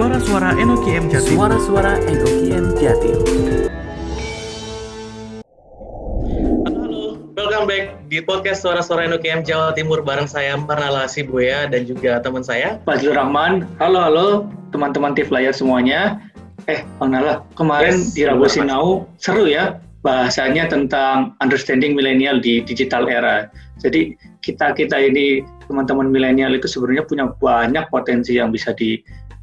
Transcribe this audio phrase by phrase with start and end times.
[0.00, 1.36] Suara-suara NOKM Jatim.
[1.36, 3.20] Suara-suara NOKM Jatim.
[6.64, 12.16] Halo, welcome back di podcast Suara-suara NOKM Jawa Timur bareng saya Marnala Sibuya dan juga
[12.24, 13.68] teman saya Fazlur Rahman.
[13.76, 14.28] Halo halo
[14.72, 16.16] teman-teman Tiflayer semuanya.
[16.64, 18.48] Eh, Bang Nala, kemarin Yes, di Rabu.
[18.48, 23.52] Sinau seru ya bahasanya tentang understanding milenial di digital era.
[23.84, 28.72] Jadi kita-kita ini teman-teman milenial itu sebenarnya punya banyak potensi yang bisa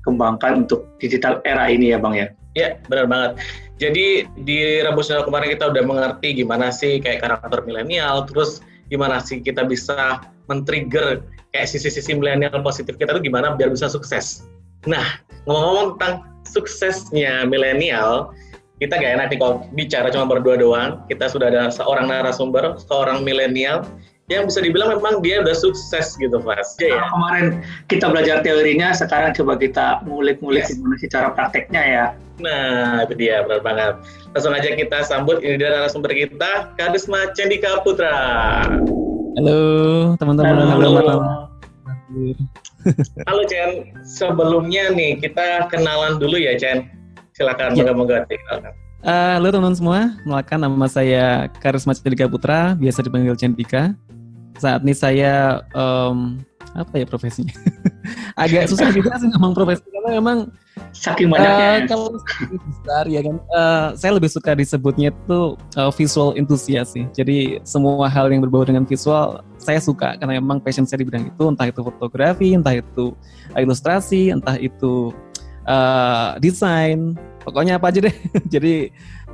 [0.08, 2.32] dikembangkan untuk digital era ini ya Bang ya.
[2.56, 3.32] Ya, benar banget.
[3.78, 9.44] Jadi di Rabu kemarin kita udah mengerti gimana sih kayak karakter milenial, terus gimana sih
[9.44, 14.48] kita bisa men-trigger kayak sisi-sisi milenial positif kita tuh gimana biar bisa sukses.
[14.90, 16.14] Nah, ngomong-ngomong tentang
[16.48, 18.34] suksesnya milenial,
[18.82, 21.06] kita gak enak nih kalau bicara cuma berdua doang.
[21.06, 23.86] Kita sudah ada seorang narasumber, seorang milenial
[24.27, 26.75] yang bisa dibilang memang dia udah sukses gitu, Mas.
[26.83, 27.00] Iya ya?
[27.00, 27.45] Nah, kemarin
[27.88, 30.75] kita belajar teorinya, sekarang coba kita ngulik-ngulik Yes.
[30.75, 32.06] gimana sih cara prakteknya ya.
[32.44, 33.94] Nah, itu dia, benar banget.
[34.36, 38.11] Langsung aja kita sambut, ini dia narasumber kita, Kadisma Cendika Putra.
[39.39, 39.59] Halo
[40.19, 40.75] teman-teman.
[40.75, 40.89] Halo.
[40.91, 41.19] malam.
[43.31, 43.95] Halo, Chen.
[44.03, 46.84] Sebelumnya nih, kita kenalan dulu ya, Chen.
[47.31, 47.88] Silakan, Ya.
[47.88, 48.28] moga-moga.
[48.28, 53.95] Eh, halo teman-teman semua, melakukan nama saya Karisma Cendika Putra, biasa dipanggil Cendika.
[54.58, 56.41] Saat ini saya em,
[56.77, 57.53] apa ya profesinya?
[58.41, 60.38] Agak susah juga sih ngomong profesi karena memang
[60.94, 61.69] Saking eh, banyaknya.
[61.89, 65.39] kalau besar ya kan, eh, saya lebih suka disebutnya itu
[65.78, 67.05] eh, visual enthusiast sih.
[67.13, 71.30] Jadi semua hal yang berbau dengan visual saya suka karena memang passion saya di bidang
[71.30, 73.13] itu, entah itu fotografi, entah itu
[73.58, 75.11] ilustrasi, entah itu
[75.66, 78.16] eh, desain, pokoknya apa aja deh.
[78.53, 78.89] Jadi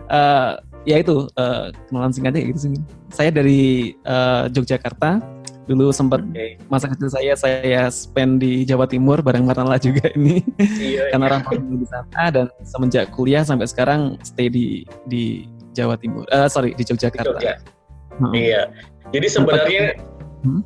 [0.10, 0.52] eh,
[0.84, 2.72] ya itu eh, kenalan singkatnya gitu sih.
[3.12, 5.20] Saya dari eh, Yogyakarta.
[5.64, 6.60] Dulu sempat Oke.
[6.68, 11.42] masa kecil saya saya spend di Jawa Timur bareng Marnala juga ini Iya, karena orang
[11.48, 16.28] tua di sana dan semenjak kuliah sampai sekarang stay di di Jawa Timur.
[16.36, 17.40] Eh sorry di Yogyakarta.
[17.40, 17.64] Jogja.
[18.20, 18.34] Heeh.
[18.36, 18.62] Iya.
[19.16, 19.84] Jadi sebenarnya
[20.44, 20.60] Hmm?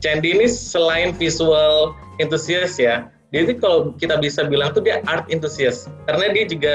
[0.00, 5.28] Cendi ini selain visual enthusiast ya, dia itu kalau kita bisa bilang tuh dia art
[5.28, 6.74] enthusiast karena dia juga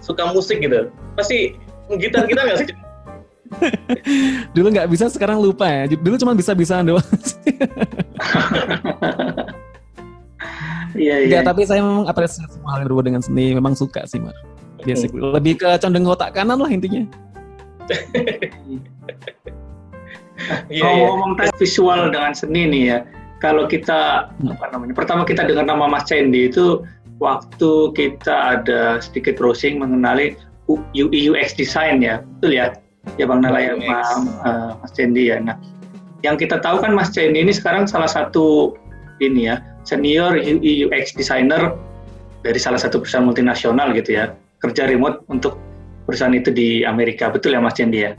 [0.00, 0.88] suka musik gitu.
[1.20, 1.52] Pasti
[1.98, 2.68] gitar kita nggak sih?
[4.56, 5.92] Dulu nggak bisa sekarang lupa ya.
[5.92, 7.04] Dulu cuma bisa-bisaan doang.
[10.92, 11.40] Iya iya.
[11.40, 14.36] Tapi saya memang apresiasi semua hal yang berbau dengan seni, memang suka sih, Mar.
[14.84, 15.24] Basically.
[15.24, 17.04] Lebih ke condong otak kanan lah intinya.
[20.66, 20.82] Iya, iya.
[20.82, 22.98] Ngomong-ngomong tentang visual dengan seni nih ya,
[23.38, 24.50] kalau kita Hmm.
[24.50, 24.90] apa namanya?
[24.90, 26.82] Pertama kita dengar nama Mas Cendi itu
[27.22, 30.34] waktu kita ada sedikit browsing mengenali
[30.70, 32.66] UX design ya, betul ya?
[33.18, 33.74] Ya Bang Nala ya.
[33.74, 34.10] Mas,
[34.46, 35.42] eh, Mas Cendi ya.
[35.42, 35.58] Nah,
[36.22, 38.78] yang kita tahu kan Mas Cendi ini sekarang salah satu
[39.18, 41.74] ini ya senior UI UX designer
[42.46, 45.58] dari salah satu perusahaan multinasional gitu ya, kerja remote untuk
[46.06, 48.14] perusahaan itu di Amerika, betul ya Mas Cendi ya?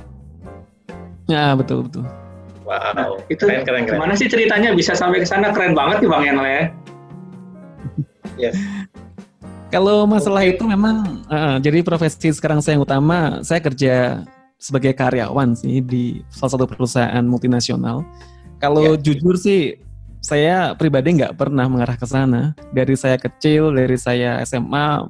[1.32, 2.04] Ya, betul betul.
[2.64, 2.96] Wow.
[2.96, 4.00] Nah, itu keren keren keren.
[4.00, 5.52] Gimana sih ceritanya bisa sampai ke sana?
[5.52, 6.64] Keren banget nih Bang Yanal ya.
[8.40, 8.56] Yes.
[9.74, 10.54] Kalau masalah Oke.
[10.54, 14.22] itu memang eh, jadi profesi sekarang saya yang utama, saya kerja
[14.62, 18.06] sebagai karyawan sih di salah satu perusahaan multinasional.
[18.62, 19.02] Kalau Ya.
[19.02, 19.82] jujur sih
[20.22, 22.54] saya pribadi nggak pernah mengarah ke sana.
[22.70, 25.10] Dari saya kecil, dari saya SMA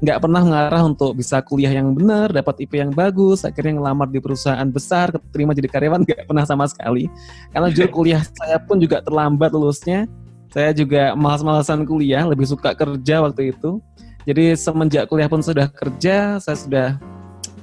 [0.00, 4.22] nggak pernah mengarah untuk bisa kuliah yang benar, dapat IP yang bagus, akhirnya ngelamar di
[4.24, 7.12] perusahaan besar, keterima jadi karyawan nggak pernah sama sekali.
[7.52, 10.08] Karena jujur kuliah saya pun juga terlambat lulusnya.
[10.48, 13.84] Saya juga malas-malasan kuliah, lebih suka kerja waktu itu.
[14.26, 16.86] Jadi semenjak kuliah pun sudah kerja, saya sudah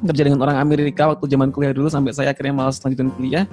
[0.03, 3.45] kerja dengan orang Amerika waktu zaman kuliah dulu sampai saya akhirnya malas lanjutin kuliah.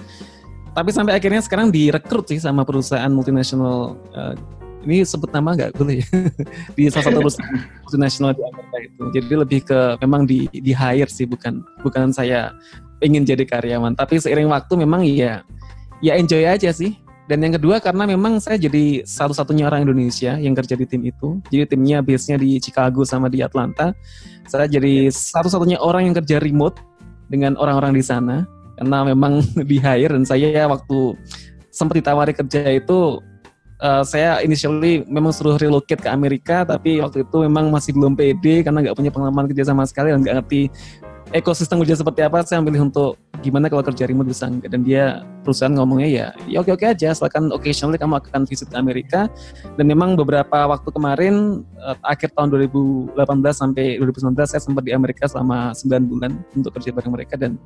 [0.73, 3.97] Tapi sampai akhirnya sekarang direkrut sih sama perusahaan multinasional.
[4.17, 4.35] eh,
[4.83, 6.03] ini sebut nama nggak boleh
[6.77, 7.55] di salah satu perusahaan
[7.87, 9.03] multinasional di Amerika itu.
[9.15, 12.51] Jadi lebih ke memang di di hire sih bukan bukan saya
[12.99, 13.95] ingin jadi karyawan.
[13.95, 15.47] Tapi seiring waktu memang ya
[16.03, 16.99] ya enjoy aja sih.
[17.31, 21.39] Dan yang kedua karena memang saya jadi satu-satunya orang Indonesia yang kerja di tim itu.
[21.55, 23.95] Jadi timnya base-nya di Chicago sama di Atlanta.
[24.51, 26.83] Saya jadi satu-satunya orang yang kerja remote
[27.31, 28.45] dengan orang-orang di sana
[28.77, 29.41] karena memang
[29.71, 31.17] di hire dan saya waktu
[31.73, 33.23] sempat ditawari kerja itu
[33.81, 38.61] eh, saya initially memang suruh relocate ke Amerika tapi waktu itu memang masih belum pede
[38.67, 40.69] karena nggak punya pengalaman kerja sama sekali dan nggak ngerti
[41.33, 45.25] ekosistem kerja seperti apa saya memilih untuk gimana kalau kerja remote bisa enggak dan dia
[45.43, 49.27] perusahaan ngomongnya ya ya oke oke aja asalkan occasionally kamu akan visit ke Amerika
[49.81, 53.17] dan memang beberapa waktu kemarin eh, akhir tahun 2018
[53.51, 57.57] sampai 2019 saya sempat di Amerika selama 9 bulan untuk kerja bareng mereka dan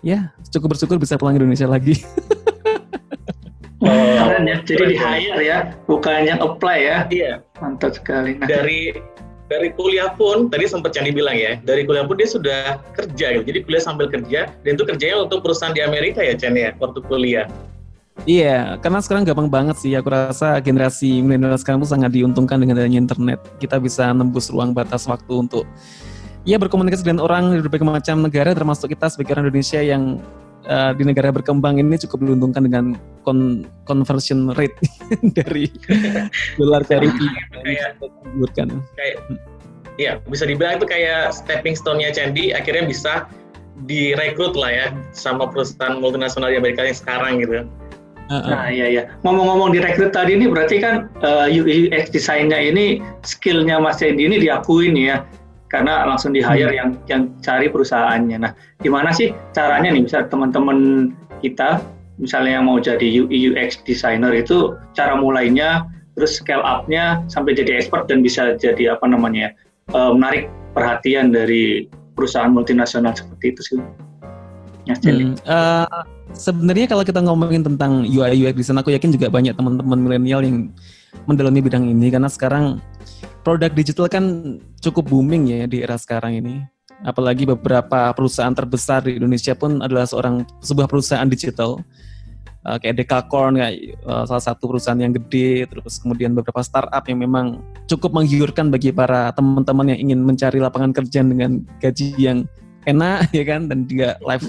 [0.00, 2.00] ya cukup bersyukur bisa pulang ke Indonesia lagi
[3.78, 4.58] Keren ya.
[4.66, 6.98] Jadi di hire ya, bukan yang apply ya.
[7.14, 7.32] Iya.
[7.62, 8.34] Mantap sekali.
[8.34, 8.90] Nah, dari
[9.48, 13.44] dari kuliah pun tadi sempat Candi bilang ya, dari kuliah pun dia sudah kerja gitu.
[13.48, 17.00] Jadi kuliah sambil kerja dan itu kerjanya untuk perusahaan di Amerika ya Chan ya waktu
[17.08, 17.48] kuliah.
[18.26, 19.94] Iya, karena sekarang gampang banget sih.
[19.94, 23.38] Aku rasa generasi milenial sekarang tuh sangat diuntungkan dengan adanya internet.
[23.62, 25.64] Kita bisa nembus ruang batas waktu untuk
[26.42, 30.18] ya berkomunikasi dengan orang dari berbagai macam negara, termasuk kita sebagai orang Indonesia yang
[30.68, 32.94] uh, di negara berkembang ini cukup diuntungkan dengan
[33.24, 34.76] con conversion rate
[35.38, 35.66] dari
[36.60, 37.42] dolar ke rupiah.
[37.64, 37.90] Kayak,
[38.94, 39.16] kayak,
[39.98, 43.26] iya bisa dibilang itu kayak stepping stone-nya Candi akhirnya bisa
[43.86, 47.66] direkrut lah ya sama perusahaan multinasional di Amerika yang sekarang gitu.
[48.28, 49.02] Nah, iya iya.
[49.24, 54.36] Ngomong-ngomong direkrut tadi ini berarti kan uh, eh, UX desainnya ini skillnya Mas Cendi ini
[54.36, 55.24] diakuin ya
[55.68, 56.78] karena langsung di hire hmm.
[56.80, 58.38] yang yang cari perusahaannya.
[58.40, 61.12] Nah, gimana sih caranya nih bisa teman-teman
[61.44, 61.80] kita
[62.18, 65.86] misalnya yang mau jadi UX designer itu cara mulainya
[66.18, 69.54] terus scale up-nya sampai jadi expert dan bisa jadi apa namanya
[69.94, 71.86] uh, menarik perhatian dari
[72.18, 73.78] perusahaan multinasional seperti itu sih.
[74.88, 75.84] Ya, hmm, uh,
[76.32, 80.72] sebenarnya kalau kita ngomongin tentang UI UX design aku yakin juga banyak teman-teman milenial yang
[81.28, 82.80] mendalami bidang ini karena sekarang
[83.42, 84.24] produk digital kan
[84.82, 86.64] cukup booming ya di era sekarang ini.
[87.06, 91.78] Apalagi beberapa perusahaan terbesar di Indonesia pun adalah seorang sebuah perusahaan digital.
[92.66, 97.22] Uh, kayak Dekakorn kayak uh, salah satu perusahaan yang gede, terus kemudian beberapa startup yang
[97.22, 102.50] memang cukup menggiurkan bagi para teman-teman yang ingin mencari lapangan kerja dengan gaji yang
[102.88, 104.44] enak ya kan dan juga life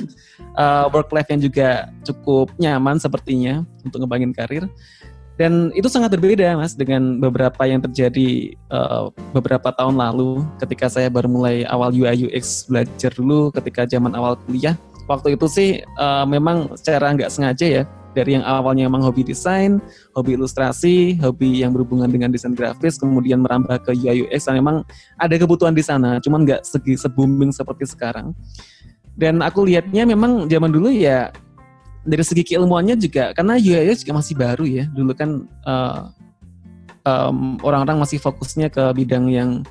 [0.56, 4.66] uh, work life yang juga cukup nyaman sepertinya untuk ngebangin karir.
[5.40, 11.08] Dan itu sangat berbeda mas dengan beberapa yang terjadi uh, beberapa tahun lalu ketika saya
[11.08, 14.76] baru mulai awal UI UX belajar dulu ketika zaman awal kuliah.
[15.08, 19.80] Waktu itu sih uh, memang secara nggak sengaja ya dari yang awalnya memang hobi desain,
[20.12, 24.84] hobi ilustrasi, hobi yang berhubungan dengan desain grafis, kemudian merambah ke UI UX, dan memang
[25.16, 28.36] ada kebutuhan di sana, cuman nggak segi se-booming seperti sekarang.
[29.20, 31.32] Dan aku lihatnya memang zaman dulu ya
[32.04, 34.86] dari segi keilmuannya juga karena UI juga masih baru ya.
[34.92, 36.08] Dulu kan uh,
[37.04, 39.64] um, orang-orang masih fokusnya ke bidang yang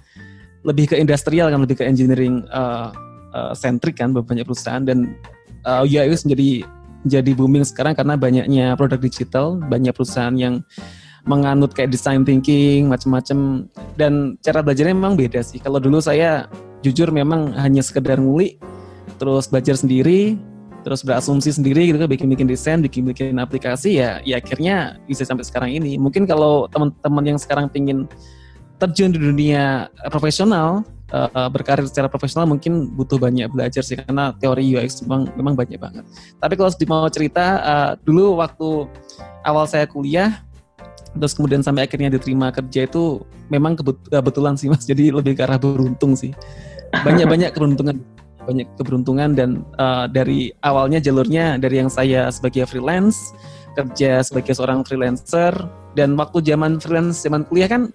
[0.66, 2.92] lebih ke industrial kan lebih ke engineering uh,
[3.32, 4.84] uh, centric kan banyak perusahaan.
[4.84, 5.16] Dan
[5.64, 6.64] uh, UI menjadi
[7.06, 10.60] jadi booming sekarang karena banyaknya produk digital banyak perusahaan yang
[11.28, 13.69] menganut kayak design thinking macam-macam.
[13.96, 15.60] Dan cara belajarnya memang beda sih.
[15.62, 16.48] Kalau dulu saya
[16.84, 18.60] jujur memang hanya sekedar ngulik
[19.19, 20.38] terus belajar sendiri
[20.86, 25.70] terus berasumsi sendiri gitu kan bikin-bikin desain, bikin-bikin aplikasi ya ya akhirnya bisa sampai sekarang
[25.75, 25.98] ini.
[25.98, 28.06] Mungkin kalau teman-teman yang sekarang pingin
[28.78, 34.64] terjun di dunia profesional uh, berkarir secara profesional mungkin butuh banyak belajar sih karena teori
[34.78, 36.04] UX memang memang banyak banget.
[36.38, 38.86] Tapi kalau mau cerita uh, dulu waktu
[39.42, 40.42] awal saya kuliah
[41.16, 45.56] terus kemudian sampai akhirnya diterima kerja itu memang kebetulan sih mas jadi lebih ke arah
[45.56, 46.36] beruntung sih
[47.06, 48.04] banyak banyak keberuntungan
[48.48, 53.36] banyak keberuntungan dan uh, dari awalnya jalurnya dari yang saya sebagai freelance
[53.76, 55.52] kerja sebagai seorang freelancer
[55.92, 57.92] dan waktu zaman freelance zaman kuliah kan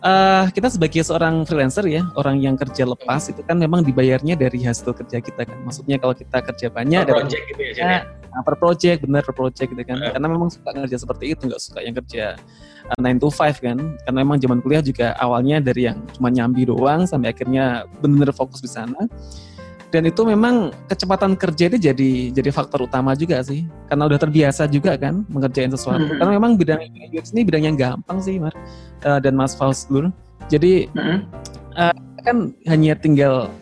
[0.00, 4.64] uh, kita sebagai seorang freelancer ya orang yang kerja lepas itu kan memang dibayarnya dari
[4.64, 7.98] hasil kerja kita kan maksudnya kalau kita kerja banyak per project gitu ya, ya?
[8.34, 10.10] Nah, per project benar per project gitu kan uh.
[10.10, 12.34] karena memang suka kerja seperti itu nggak suka yang kerja
[12.90, 16.66] uh, 9 to 5 kan karena memang zaman kuliah juga awalnya dari yang cuma nyambi
[16.66, 19.06] doang sampai akhirnya benar-benar fokus di sana
[19.94, 24.66] dan itu memang kecepatan kerja itu jadi jadi faktor utama juga sih karena udah terbiasa
[24.66, 26.18] juga kan mengerjain sesuatu mm -hmm.
[26.18, 26.82] karena memang bidang
[27.14, 28.50] UX ini bidang yang gampang sih Mar
[29.06, 30.10] uh, dan Mas Faustur
[30.50, 31.18] jadi mm -hmm.
[31.78, 31.94] uh,
[32.26, 33.54] kan hanya tinggal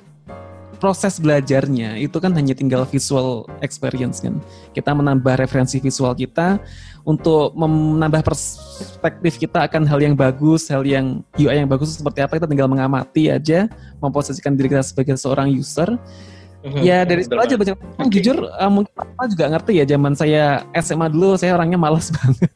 [0.82, 4.42] proses belajarnya itu kan hanya tinggal visual experience kan
[4.74, 6.58] kita menambah referensi visual kita
[7.02, 12.38] untuk menambah perspektif kita akan hal yang bagus, hal yang UI yang bagus seperti apa
[12.38, 13.66] kita tinggal mengamati aja,
[13.98, 15.98] memposisikan diri kita sebagai seorang user.
[16.62, 16.78] Mhm.
[16.78, 17.74] Ya dari situ aja banyak.
[17.74, 18.22] Okay.
[18.22, 22.54] Jujur uh, mungkin apa juga ngerti ya zaman saya SMA dulu saya orangnya malas banget.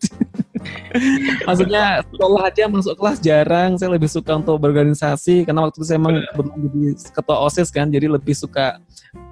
[1.44, 5.98] Maksudnya sekolah aja masuk kelas jarang, saya lebih suka untuk berorganisasi karena waktu itu saya
[6.00, 6.82] emang jadi
[7.12, 8.80] ketua OSIS kan, jadi lebih suka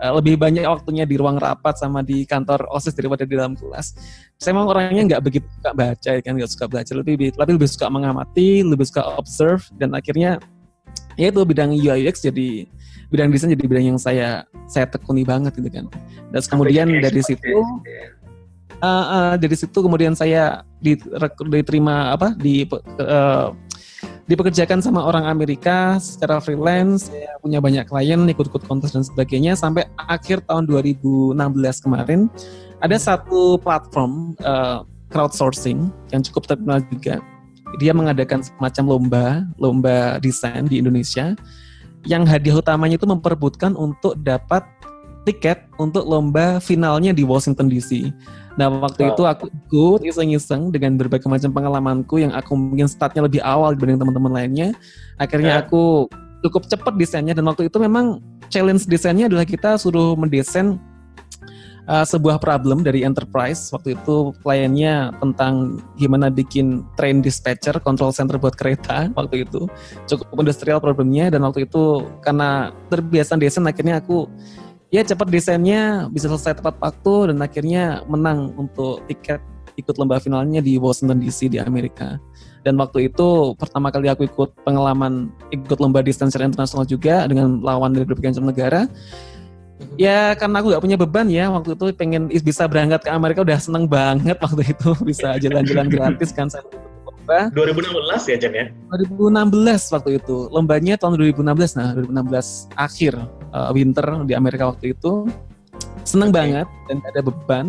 [0.02, 3.96] uh, lebih banyak waktunya di ruang rapat sama di kantor OSIS daripada di dalam kelas.
[4.36, 7.86] Saya emang orangnya nggak begitu suka baca kan, nggak suka belajar, lebih tapi lebih suka
[7.88, 10.42] mengamati, lebih suka observe dan akhirnya
[11.14, 12.66] ya itu bidang UI UX jadi
[13.10, 15.86] bidang desain jadi bidang yang saya saya tekuni banget gitu kan.
[16.34, 17.62] Dan kemudian dari situ
[18.84, 22.68] uh, uh, dari situ kemudian saya diterima apa di
[23.00, 23.56] uh,
[24.28, 27.08] dipekerjakan sama orang Amerika secara freelance.
[27.08, 31.36] Saya punya banyak klien ikut-ikut kontes dan sebagainya sampai akhir tahun 2016
[31.84, 32.28] kemarin
[32.80, 37.20] ada satu platform uh, crowdsourcing yang cukup terkenal juga.
[37.80, 39.26] Dia mengadakan semacam lomba,
[39.58, 41.34] lomba desain di Indonesia.
[42.04, 44.60] Yang hadiah utamanya itu memperebutkan untuk dapat
[45.24, 48.12] tiket untuk lomba finalnya di Washington DC.
[48.54, 49.10] Nah waktu Wow.
[49.16, 53.98] itu aku ikut iseng-iseng dengan berbagai macam pengalamanku yang aku mungkin startnya lebih awal dibanding
[53.98, 54.68] teman-teman lainnya.
[55.18, 55.62] Akhirnya Ya.
[55.66, 56.06] aku
[56.46, 58.20] cukup cepat desainnya dan waktu itu memang
[58.52, 60.78] challenge desainnya adalah kita suruh mendesain
[61.88, 63.72] uh, sebuah problem dari enterprise.
[63.72, 69.66] Waktu itu kliennya tentang gimana bikin train dispatcher, control center buat kereta waktu itu.
[70.08, 74.28] Cukup industrial problemnya dan waktu itu karena terbiasa desain akhirnya aku
[74.94, 79.42] ya cepat desainnya bisa selesai tepat waktu dan akhirnya menang untuk tiket
[79.74, 82.22] ikut lomba finalnya di Washington DC di Amerika.
[82.62, 87.58] Dan waktu itu pertama kali aku ikut pengalaman ikut lomba desain secara internasional juga dengan
[87.58, 88.80] lawan dari berbagai macam negara.
[89.98, 93.42] Ya karena aku nggak punya beban ya waktu itu pengen is- bisa berangkat ke Amerika
[93.42, 96.62] udah seneng banget waktu itu bisa jalan-jalan gratis kan saya
[97.02, 98.66] lomba 2016 ya Chen ya?
[98.94, 103.12] 2016 waktu itu lombanya tahun 2016 nah 2016 akhir
[103.54, 105.30] uh, winter di Amerika waktu itu
[106.04, 106.36] seneng Oke.
[106.36, 107.66] banget dan gak ada beban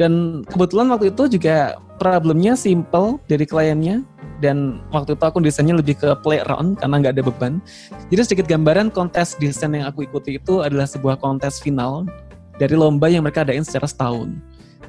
[0.00, 0.12] dan
[0.50, 4.02] kebetulan waktu itu juga problemnya simple dari kliennya
[4.42, 7.62] dan waktu itu aku desainnya lebih ke play around karena nggak ada beban
[8.10, 12.02] jadi sedikit gambaran kontes desain yang aku ikuti itu adalah sebuah kontes final
[12.58, 14.34] dari lomba yang mereka adain secara setahun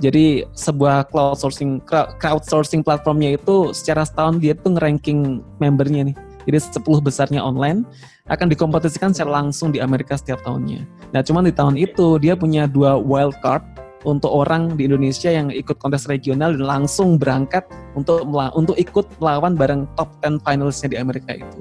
[0.02, 6.16] jadi sebuah crowdsourcing crowd- crowdsourcing platformnya itu secara setahun dia tuh ngeranking membernya nih.
[6.44, 7.88] Jadi 10 besarnya online
[8.28, 10.84] akan dikompetisikan secara langsung di Amerika setiap tahunnya.
[11.16, 13.64] Nah, cuman di tahun itu dia punya dua wild card
[14.04, 17.64] untuk orang di Indonesia yang ikut kontes regional dan langsung berangkat
[17.96, 21.60] untuk untuk ikut melawan bareng top 10 finalisnya di Amerika itu.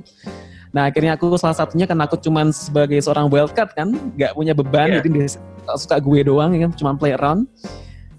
[0.73, 4.57] Nah, akhirnya aku salah satunya karena aku cuman sebagai seorang wild card kan, nggak punya
[4.57, 4.97] beban, Iya.
[5.05, 5.27] jadi dia
[5.79, 7.47] suka gue doang ya kan, cuman play around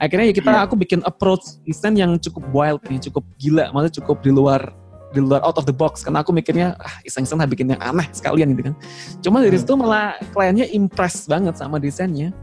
[0.03, 0.67] akhirnya ya kita Iya.
[0.67, 4.61] aku bikin approach desain yang cukup wild nih cukup gila maksudnya cukup di luar
[5.13, 6.01] di luar out of the box.
[6.01, 8.75] Karena aku mikirnya ah iseng-iseng lah bikin yang aneh sekalian gitu kan.
[9.21, 9.63] Cuma dari Hmm.
[9.63, 12.33] situ malah kliennya impress banget sama desainnya.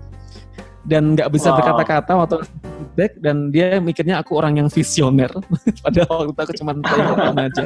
[0.80, 1.60] Dan nggak bisa Wow.
[1.60, 5.28] berkata-kata waktu feedback dan dia mikirnya aku orang yang visioner.
[5.84, 7.64] Padahal waktu itu aku cuma around aja.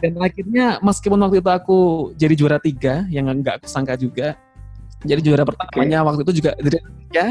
[0.00, 1.78] Dan akhirnya meskipun waktu itu aku
[2.16, 4.34] jadi juara tiga yang nggak aku sangka juga
[5.02, 7.26] jadi juara pertamanya waktu itu juga dari Indonesia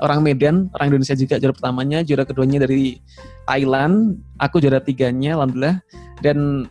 [0.00, 3.00] orang Medan orang Indonesia juga juara pertamanya juara keduanya dari
[3.44, 5.78] Thailand aku juara tiganya alhamdulillah
[6.24, 6.68] dan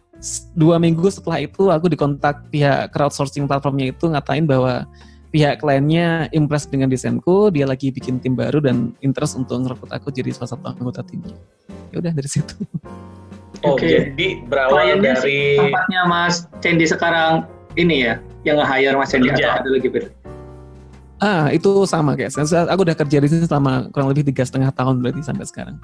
[0.53, 4.83] dua minggu setelah itu aku dikontak pihak crowdsourcing platformnya itu ngatain bahwa
[5.29, 10.09] pihak kliennya impress dengan desainku dia lagi bikin tim baru dan interest untuk ngerekrut aku
[10.09, 11.38] jadi salah satu anggota timnya
[11.93, 12.57] ya udah dari situ
[13.67, 13.91] Oh, Oke.
[13.91, 17.43] jadi berawal Kliennya dari tempatnya Mas Cendi sekarang
[17.75, 20.07] ini ya, yang nge-hire Mas Cendi atau ada lagi beda?
[21.19, 22.47] Ah, itu sama kayak saya.
[22.47, 25.75] Saya- Aku udah kerja di sini selama kurang lebih tiga setengah tahun berarti sampai sekarang.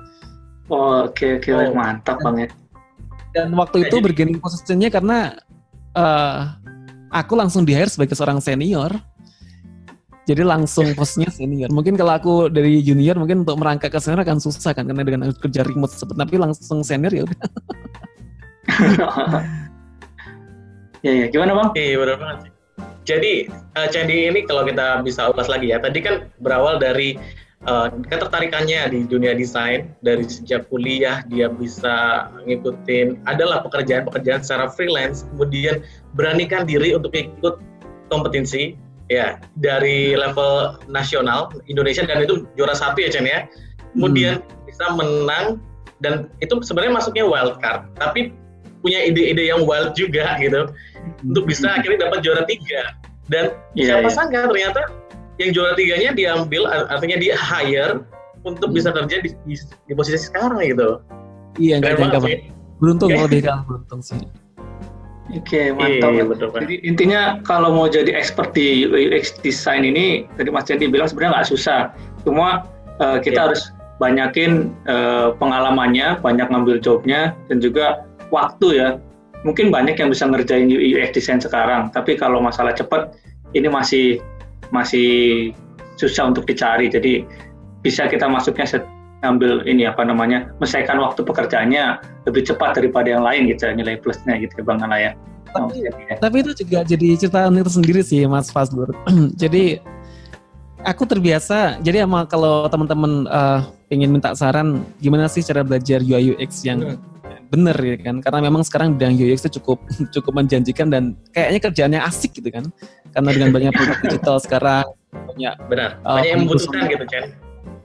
[0.72, 1.76] Oh, Oke oke Oh.
[1.76, 2.50] mantap banget.
[3.36, 5.36] Dan waktu itu bergaining posisinya karena
[5.92, 6.40] eh
[7.12, 8.96] aku langsung di hire sebagai seorang senior.
[10.26, 11.70] Jadi langsung posisinya senior.
[11.70, 15.30] Mungkin kalau aku dari junior mungkin untuk merangkak ke senior akan susah kan karena dengan
[15.36, 17.40] kerja remote seperti tapi langsung senior ya udah.
[21.06, 21.70] ya ya gimana bang?
[21.76, 22.52] Iya benar banget sih.
[23.06, 27.16] Jadi eh, Candi ini kalau kita bisa ulas lagi ya, tadi kan berawal dari
[27.70, 29.94] eh, ketertarikannya di dunia desain.
[30.02, 35.86] Dari sejak kuliah dia bisa ngikutin adalah pekerjaan-pekerjaan secara freelance, kemudian
[36.18, 37.62] beranikan diri untuk ikut
[38.10, 38.74] kompetisi
[39.10, 42.02] ya dari level nasional Indonesia.
[42.10, 43.46] Dan itu juara satu ya Chen ya.
[43.94, 45.62] Kemudian bisa menang.
[46.04, 48.36] Dan itu sebenarnya masuknya wild card, tapi
[48.86, 50.70] punya ide-ide yang wild juga gitu
[51.26, 52.94] untuk bisa akhirnya dapat juara tiga
[53.26, 54.14] dan Iya siapa iya.
[54.14, 54.82] sangka ternyata
[55.36, 58.06] yang juara tiganya diambil ar- artinya di hire
[58.46, 58.78] untuk Hmm.
[58.78, 61.02] bisa kerja di, di, di posisi sekarang gitu
[61.58, 64.20] Iya nggak jangka banget Beruntung lebih kan beruntung sih.
[65.34, 66.14] Oke mantap.
[66.14, 66.26] iya ya.
[66.28, 70.86] betul kan Jadi intinya kalau mau jadi expert di UX design ini, tadi Mas Cendi
[70.86, 71.82] bilang sebenarnya nggak susah.
[72.22, 72.70] Cuma
[73.02, 73.44] eh, kita Iya.
[73.50, 73.62] harus
[73.98, 78.90] banyakin eh, pengalamannya, banyak ngambil jobnya, dan juga waktu ya.
[79.46, 83.14] Mungkin banyak yang bisa ngerjain UX design sekarang, tapi kalau masalah cepat
[83.54, 84.18] ini masih
[84.74, 85.54] masih
[86.02, 86.90] susah untuk dicari.
[86.90, 87.22] Jadi
[87.86, 88.90] bisa kita masuknya set-
[89.22, 91.98] ngambil ini apa namanya, menyelesaikan waktu pekerjaannya
[92.30, 95.12] lebih cepat daripada yang lain gitu nilai plusnya gitu Bang Ala ya.
[95.56, 96.20] Oh, Tapi.
[96.20, 98.92] Tapi itu juga jadi cerita unik tersendiri sih Mas Fazlur.
[99.42, 99.80] jadi
[100.84, 106.36] aku terbiasa, jadi emang kalau teman-teman eh, pengen minta saran gimana sih cara belajar UI
[106.36, 107.00] UX yang
[107.50, 108.20] bener ya kan?
[108.22, 109.80] Karena memang sekarang bidang UX itu cukup
[110.16, 112.70] cukup menjanjikan dan kayaknya kerjaannya asik gitu kan?
[113.14, 114.86] Karena dengan banyak produk digital sekarang
[115.16, 117.26] banyak benar Oh, banyak yang membutuhkan gitu Chen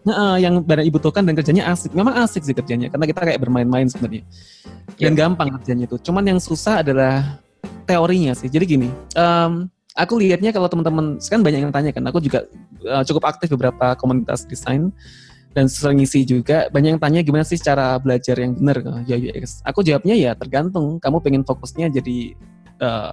[0.01, 1.93] Nah, yang banyak dibutuhkan dan kerjanya asik.
[1.93, 4.25] Memang asik sih kerjanya karena kita kayak bermain-main sebenarnya.
[5.01, 5.97] dan gampang kerjanya itu.
[6.01, 7.41] Cuman yang susah adalah
[7.89, 8.53] teorinya sih.
[8.53, 12.45] Jadi gini, um, aku lihatnya kalau teman-teman sekarang banyak yang tanya kan, aku juga
[12.85, 14.93] uh, cukup aktif beberapa komunitas desain
[15.51, 19.03] dan sering ngisi juga banyak yang tanya gimana sih cara belajar yang benar.
[19.07, 19.63] Ya UX.
[19.67, 21.03] Aku jawabnya ya tergantung.
[21.03, 22.39] Kamu pengen fokusnya jadi
[22.79, 23.13] uh,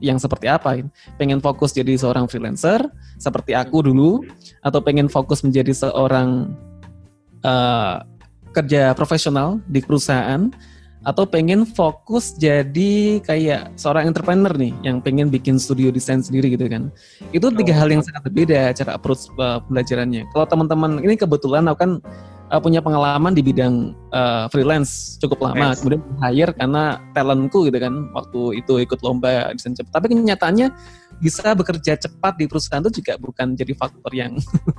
[0.00, 0.80] yang seperti apa.
[1.20, 2.80] Pengen fokus jadi seorang freelancer
[3.20, 4.24] seperti aku dulu
[4.64, 6.56] atau pengen fokus menjadi seorang
[7.44, 8.00] uh,
[8.56, 10.48] kerja profesional di perusahaan
[11.04, 16.64] atau pengen fokus jadi kayak seorang entrepreneur nih yang pengen bikin studio desain sendiri gitu
[16.66, 16.88] kan
[17.30, 17.78] itu tiga oh.
[17.84, 21.90] hal yang sangat berbeda cara approach uh, pembelajarannya kalau teman-teman ini kebetulan aku kan
[22.48, 25.84] uh, punya pengalaman di bidang uh, freelance cukup lama yes.
[25.84, 30.72] kemudian hire karena talentku gitu kan waktu itu ikut lomba desain cepat tapi kenyataannya
[31.22, 34.34] bisa bekerja cepat di perusahaan itu juga bukan jadi faktor yang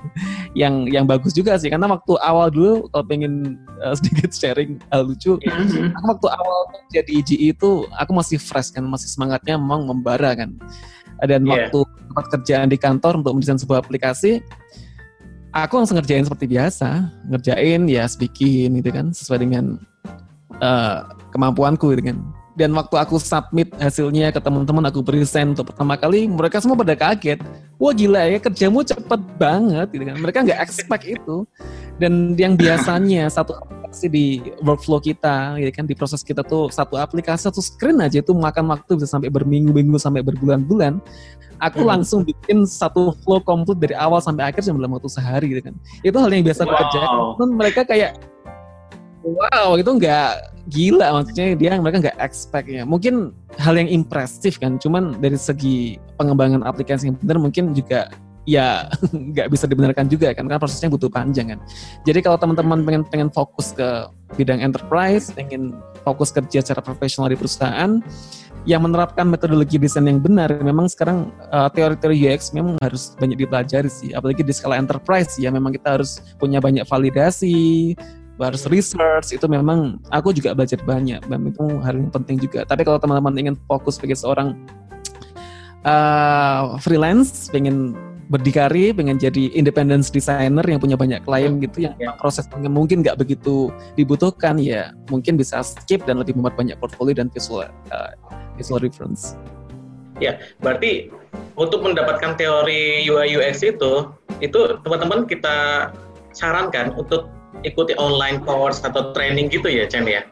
[0.62, 5.08] yang yang bagus juga sih karena waktu awal dulu kalau pengen uh, sedikit sharing hal
[5.08, 5.96] lucu mm-hmm.
[5.96, 6.60] aku waktu awal
[6.92, 10.56] jadi GE itu aku masih fresh kan masih semangatnya memang membara kan
[11.24, 11.72] dan yeah.
[11.72, 11.80] waktu
[12.12, 14.44] tempat kerjaan di kantor untuk mendesain sebuah aplikasi
[15.56, 19.80] aku langsung ngerjain seperti biasa ngerjain ya speaking gitu kan sesuai dengan
[20.60, 22.18] uh, kemampuanku gitu kan
[22.56, 26.96] dan waktu aku submit hasilnya ke teman-teman aku present untuk pertama kali mereka semua pada
[26.96, 27.44] kaget.
[27.76, 30.16] Wah gila ya kerjamu cepet banget gitu kan.
[30.24, 31.44] Mereka nggak expect itu.
[32.00, 34.26] Dan yang biasanya satu aplikasi di
[34.64, 38.72] workflow kita gitu kan di proses kita tuh satu aplikasi satu screen aja itu makan
[38.72, 41.04] waktu bisa sampai berminggu-minggu sampai berbulan-bulan.
[41.60, 41.92] Aku hmm.
[41.92, 45.76] langsung bikin satu flow komplit dari awal sampai akhir dalam waktu sehari gitu kan.
[46.08, 46.68] Itu hal yang biasa wow.
[46.72, 48.16] aku kerjakan mereka kayak
[49.26, 54.78] wow itu nggak gila maksudnya dia mereka nggak expect ya mungkin hal yang impresif kan
[54.78, 58.10] cuman dari segi pengembangan aplikasi yang benar mungkin juga
[58.46, 58.88] ya
[59.34, 61.60] nggak bisa dibenarkan juga kan karena prosesnya butuh panjang kan.
[62.06, 65.74] Jadi kalau teman-teman pengen pengen fokus ke bidang enterprise pengen
[66.06, 68.00] fokus kerja secara profesional di perusahaan
[68.66, 73.90] yang menerapkan metodologi desain yang benar memang sekarang uh, teori-teori UX memang harus banyak dipelajari
[73.90, 74.14] sih.
[74.14, 77.94] Apalagi di skala enterprise ya memang kita harus punya banyak validasi
[78.40, 82.68] harus research itu memang aku juga belajar banyak dan itu hal yang penting juga.
[82.68, 84.60] Tapi kalau teman-teman ingin fokus sebagai seorang
[85.88, 87.96] uh, freelance pengen
[88.26, 92.18] berdikari pengen jadi independence designer yang punya banyak klien gitu yang yeah.
[92.18, 97.30] prosesnya mungkin nggak begitu dibutuhkan ya mungkin bisa skip dan lebih membuat banyak portfolio dan
[97.30, 98.12] visual uh,
[98.58, 99.38] visual reference.
[100.18, 101.14] Ya berarti
[101.54, 104.10] untuk mendapatkan teori UI UX itu
[104.42, 105.92] itu teman-teman kita
[106.34, 107.30] sarankan untuk
[107.64, 110.26] ikuti online course atau training gitu ya Chen ya?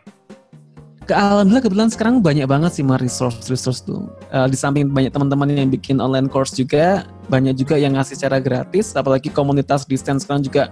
[1.04, 4.08] Ke Alhamdulillah kebetulan sekarang banyak banget sih mah resource resource tuh.
[4.32, 8.40] Uh, di samping banyak teman-teman yang bikin online course juga, banyak juga yang ngasih secara
[8.40, 8.96] gratis.
[8.96, 10.72] Apalagi komunitas distance sekarang juga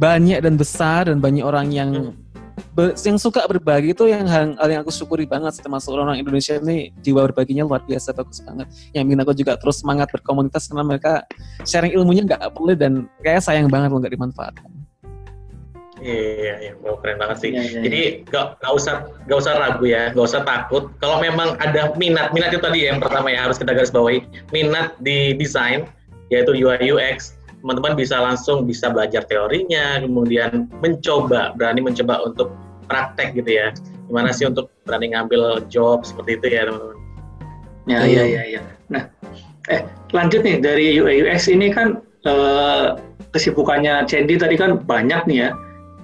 [0.00, 2.98] banyak dan besar dan banyak orang yang hmm.
[3.04, 6.56] yang suka berbagi itu yang hal, hal yang aku syukuri banget termasuk orang, orang Indonesia
[6.56, 10.84] ini jiwa berbaginya luar biasa bagus banget yang bikin aku juga terus semangat berkomunitas karena
[10.88, 11.12] mereka
[11.68, 14.79] sharing ilmunya nggak perlu dan kayak sayang banget kalau nggak dimanfaatkan
[16.00, 17.50] Iya, iya, wow, keren banget sih.
[17.52, 18.00] Iya, iya, Jadi
[18.32, 18.94] gak, gak usah
[19.28, 20.88] gak usah ragu ya, gak usah takut.
[20.98, 24.24] Kalau memang ada minat, minat itu tadi ya, yang pertama ya harus kita garis bawahi.
[24.50, 25.84] Minat di desain,
[26.32, 32.48] yaitu UI UX, teman-teman bisa langsung bisa belajar teorinya, kemudian mencoba, berani mencoba untuk
[32.88, 33.68] praktek gitu ya.
[34.08, 36.98] Gimana sih untuk berani ngambil job seperti itu ya teman-teman?
[37.88, 38.60] Ya, iya, iya, iya.
[38.88, 39.04] Nah,
[39.68, 39.84] eh
[40.16, 42.86] lanjut nih dari UI UX ini kan eh,
[43.30, 45.50] kesibukannya Cendi tadi kan banyak nih ya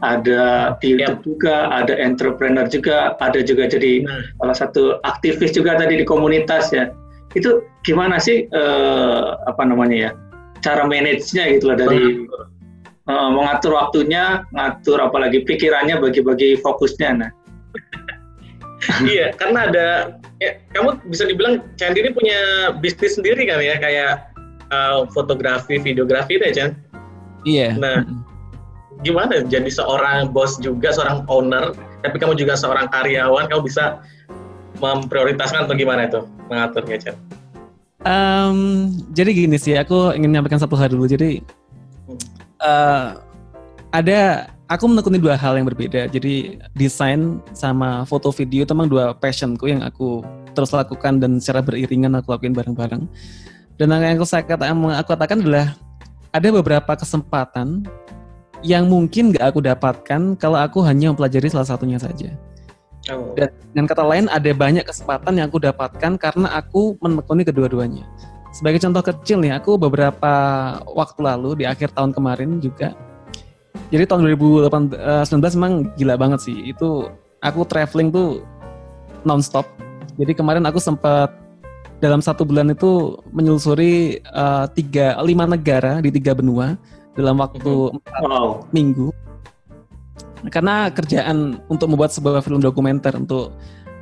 [0.05, 1.25] ada di YouTube yep.
[1.25, 4.41] juga, ada entrepreneur juga, ada juga jadi hmm.
[4.43, 6.93] salah satu aktivis juga tadi di komunitas ya.
[7.33, 10.11] Itu gimana sih uh, apa namanya ya?
[10.65, 12.27] Cara manage-nya gitu lah dari
[13.09, 17.31] uh, mengatur waktunya, ngatur apalagi pikirannya bagi-bagi fokusnya nah.
[19.13, 19.87] iya, karena ada
[20.41, 24.33] ya, kamu bisa dibilang Candi ini punya bisnis sendiri kan ya kayak
[24.73, 26.71] uh, fotografi, videografi deh, Chan.
[27.47, 27.79] Iya.
[27.79, 28.03] Nah,
[29.05, 29.45] gimana?
[29.45, 31.73] Jadi seorang bos juga seorang owner
[32.05, 34.01] tapi kamu juga seorang karyawan kamu bisa
[34.79, 36.21] memprioritaskan atau gimana itu?
[36.47, 37.17] Mengaturnya Chan?
[38.07, 41.11] Um, jadi gini sih aku ingin menyampaikan satu hal dulu.
[41.11, 41.43] Jadi
[42.63, 43.19] uh,
[43.91, 46.07] ada aku menekuni dua hal yang berbeda.
[46.07, 50.23] Jadi desain sama foto video itu memang dua passionku yang aku
[50.55, 53.05] terus lakukan dan secara beriringan aku lakuin bareng-bareng.
[53.77, 55.77] Dan yang aku, aku katakan adalah
[56.33, 57.85] ada beberapa kesempatan
[58.65, 62.33] yang mungkin gak aku dapatkan kalau aku hanya mempelajari salah satunya saja.
[63.13, 63.35] Oh.
[63.39, 68.03] Dan dengan kata lain ada banyak kesempatan yang aku dapatkan karena aku menekuni kedua-duanya.
[68.51, 70.33] Sebagai contoh kecil nih, aku beberapa
[70.89, 72.97] waktu lalu di akhir tahun kemarin juga.
[73.93, 74.97] Jadi tahun 2019
[75.61, 76.57] memang gila banget sih.
[76.73, 77.13] Itu
[77.45, 78.43] aku traveling tuh
[79.23, 79.69] nonstop.
[80.17, 81.31] Jadi kemarin aku sempat
[82.01, 86.77] dalam satu bulan itu menyelusuri uh, tiga lima negara di tiga benua
[87.17, 88.49] dalam waktu empat Wow.
[88.71, 89.09] minggu.
[90.53, 93.51] Karena kerjaan untuk membuat sebuah film dokumenter untuk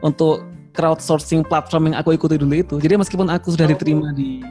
[0.05, 2.75] untuk crowdsourcing platform yang aku ikuti dulu itu.
[2.83, 4.43] Jadi meskipun aku sudah diterima di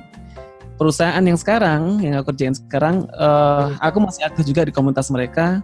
[0.79, 5.61] perusahaan yang sekarang yang aku kerjain sekarang, eh, aku masih aktif juga di komunitas mereka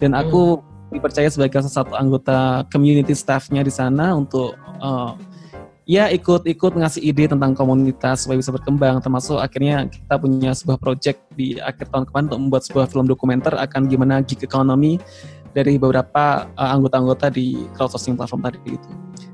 [0.00, 5.12] dan aku dipercaya sebagai salah satu anggota community staffnya di sana untuk eh,
[5.88, 11.24] ya ikut-ikut ngasih ide tentang komunitas supaya bisa berkembang termasuk akhirnya kita punya sebuah project
[11.32, 15.00] di akhir tahun kemarin untuk membuat sebuah film dokumenter akan gimana gig economy
[15.56, 18.90] dari beberapa eh, anggota-anggota di crowdsourcing platform tadi itu.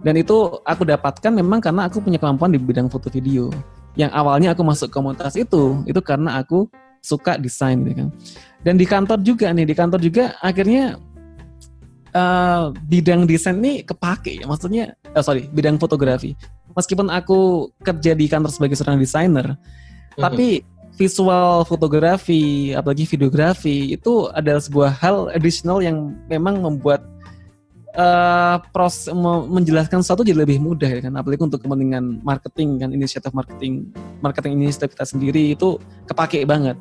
[0.07, 3.51] Dan itu aku dapatkan memang karena aku punya kemampuan di bidang foto video.
[3.99, 6.71] Yang awalnya aku masuk komunitas itu, itu karena aku
[7.03, 8.09] suka desain gitu kan.
[8.63, 10.99] Dan di kantor juga nih, di kantor juga akhirnya
[12.15, 14.47] eh, bidang desain ini kepake ya.
[14.47, 16.39] Maksudnya, eh, sorry, bidang fotografi.
[16.75, 19.55] Meskipun aku kerja di kantor sebagai seorang desainer,
[20.19, 27.03] tapi visual fotografi, apalagi videografi itu adalah sebuah hal additional yang memang membuat
[27.95, 32.91] eh pros me- menjelaskan sesuatu jadi lebih mudah ya kan apalagi untuk kepentingan marketing kan
[32.91, 35.79] inisiatif marketing marketing inisiatif kita sendiri itu
[36.11, 36.75] kepake banget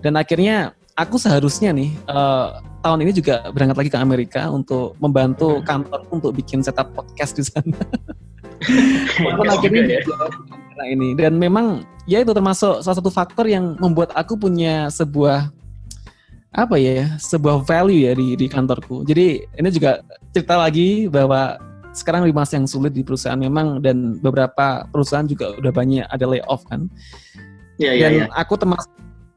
[0.00, 2.48] dan akhirnya aku seharusnya nih eh,
[2.84, 7.44] tahun ini juga berangkat lagi ke Amerika untuk membantu kantor untuk bikin setup podcast di
[7.46, 7.80] sana.
[9.24, 10.00] Walaupun akhirnya ya.
[10.88, 11.16] ini.
[11.16, 15.50] Dan memang ya itu termasuk salah satu faktor yang membuat aku punya sebuah
[16.54, 19.02] apa ya sebuah value ya di di kantorku.
[19.02, 21.58] Jadi ini juga cerita lagi bahwa
[21.94, 26.24] sekarang di masa yang sulit di perusahaan memang dan beberapa perusahaan juga udah banyak ada
[26.26, 26.86] layoff kan.
[27.78, 28.24] Iya, dan iya.
[28.38, 28.90] aku termasuk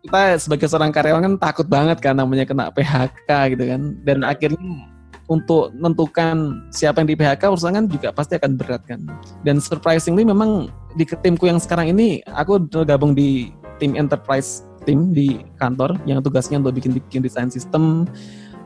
[0.08, 3.82] kita sebagai seorang karyawan kan takut banget kan namanya kena PHK gitu kan.
[4.08, 4.88] Dan akhirnya
[5.28, 9.04] untuk menentukan siapa yang di PHK urusan kan juga pasti akan berat kan.
[9.44, 13.52] Dan surprisingly memang di timku yang sekarang ini aku gabung di
[13.84, 18.08] tim enterprise tim di kantor yang tugasnya untuk bikin bikin desain sistem.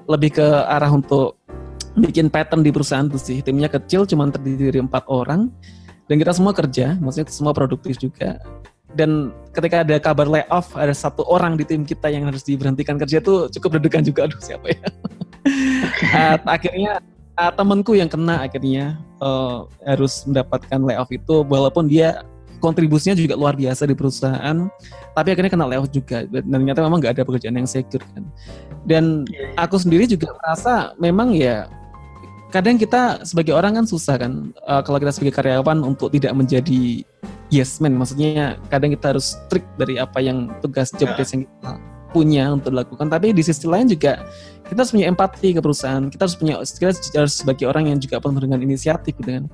[0.06, 1.42] Lebih ke arah untuk
[1.98, 3.42] bikin pattern di perusahaan tuh sih.
[3.42, 5.50] Timnya kecil cuma terdiri dari empat orang.
[6.06, 8.36] Dan kita semua kerja maksudnya semua produktif juga
[8.96, 13.20] dan ketika ada kabar layoff ada satu orang di tim kita yang harus diberhentikan kerja
[13.24, 14.28] tuh cukup deg-degan juga.
[14.28, 14.82] Aduh siapa ya?
[16.12, 17.02] Eh, akhirnya
[17.34, 19.58] eh, temanku yang kena akhirnya eh,
[19.90, 21.42] harus mendapatkan layoff itu.
[21.42, 22.22] Walaupun dia
[22.62, 24.70] kontribusinya juga luar biasa di perusahaan
[25.18, 26.30] tapi akhirnya kena layoff juga.
[26.30, 28.22] Dan ternyata memang nggak ada pekerjaan yang secure kan.
[28.86, 29.26] Dan
[29.58, 31.66] aku sendiri juga merasa memang ya
[32.52, 37.02] kadang kita sebagai orang kan susah kan eh, kalau kita sebagai karyawan untuk tidak menjadi
[37.52, 38.00] yes man.
[38.00, 41.18] Maksudnya kadang kita harus strict dari apa yang tugas job Ya.
[41.20, 41.72] desk yang kita
[42.12, 43.08] punya untuk dilakukan.
[43.08, 44.24] Tapi di sisi lain juga
[44.68, 46.04] kita harus punya empati ke perusahaan.
[46.12, 49.46] Kita harus punya kita harus sebagai orang yang juga penuh dengan inisiatif gitu kan.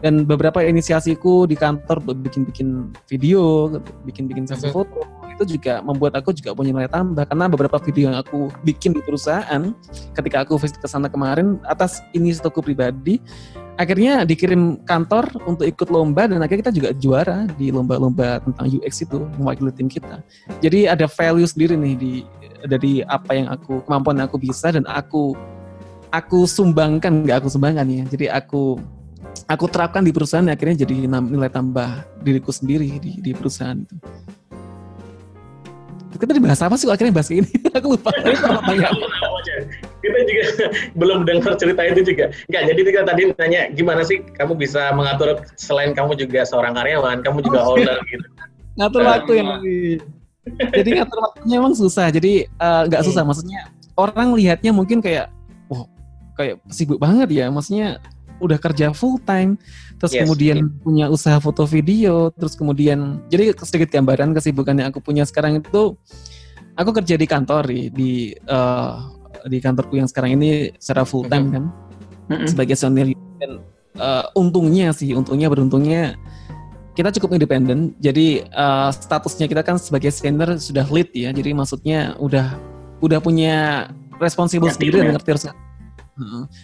[0.00, 3.72] Dan beberapa inisiasiku di kantor bikin-bikin video
[4.04, 5.04] bikin-bikin sesi foto
[5.42, 7.26] itu juga membuat aku juga punya nilai tambah.
[7.26, 9.74] Karena beberapa video yang aku bikin di perusahaan
[10.14, 13.18] ketika aku visit ke sana kemarin atas inisiatifku pribadi
[13.80, 19.02] akhirnya dikirim kantor untuk ikut lomba dan akhirnya kita juga juara di lomba-lomba tentang UX
[19.02, 20.20] itu mewakili tim kita.
[20.60, 22.12] Jadi ada value sendiri nih di
[22.68, 25.34] dari apa yang aku kemampuan yang aku bisa dan aku
[26.14, 28.04] aku sumbangkan nggak aku sumbangkan ya.
[28.06, 28.78] Jadi aku
[29.48, 33.96] aku terapkan di perusahaan akhirnya jadi nilai tambah diriku sendiri di, di perusahaan itu
[36.18, 36.88] kita dibahas apa sih?
[36.88, 37.48] Akhirnya bahas ini.
[37.78, 38.10] Aku lupa.
[40.02, 40.46] Kita juga
[41.00, 42.34] belum dengar cerita itu juga.
[42.50, 47.22] Enggak, jadi kita tadi nanya gimana sih kamu bisa mengatur selain kamu juga seorang karyawan,
[47.22, 48.26] kamu juga Oh, owner gitu.
[48.72, 49.48] ngatur waktu yang
[50.74, 52.10] jadi ngatur waktunya emang susah.
[52.10, 53.22] Jadi eh, nggak susah.
[53.22, 55.30] Maksudnya orang lihatnya mungkin kayak
[55.70, 55.86] wah
[56.34, 57.46] kayak sibuk banget ya.
[57.52, 58.02] Maksudnya
[58.42, 59.54] udah kerja full time
[60.02, 64.98] terus Yes, kemudian punya usaha foto video terus kemudian jadi sedikit gambaran kesibukan yang aku
[64.98, 65.94] punya sekarang itu
[66.74, 68.92] aku kerja di kantor di di, eh,
[69.46, 71.64] di kantorku yang sekarang ini secara full time kan
[72.30, 72.48] Mm-mm.
[72.50, 73.14] sebagai senior.
[73.38, 73.62] Dan
[73.98, 76.18] eh, untungnya sih untungnya beruntungnya
[76.92, 82.18] kita cukup independen jadi eh, statusnya kita kan sebagai senior sudah lead ya jadi maksudnya
[82.18, 82.58] udah
[83.02, 83.86] udah punya
[84.22, 85.44] responsible Ya, sendiri dan ngerti harus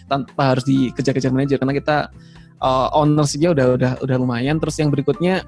[0.09, 1.97] tanpa harus dikejar-kejar manajer karena kita
[2.59, 4.57] eh, ownership-nya udah udah udah lumayan.
[4.57, 5.45] Terus yang berikutnya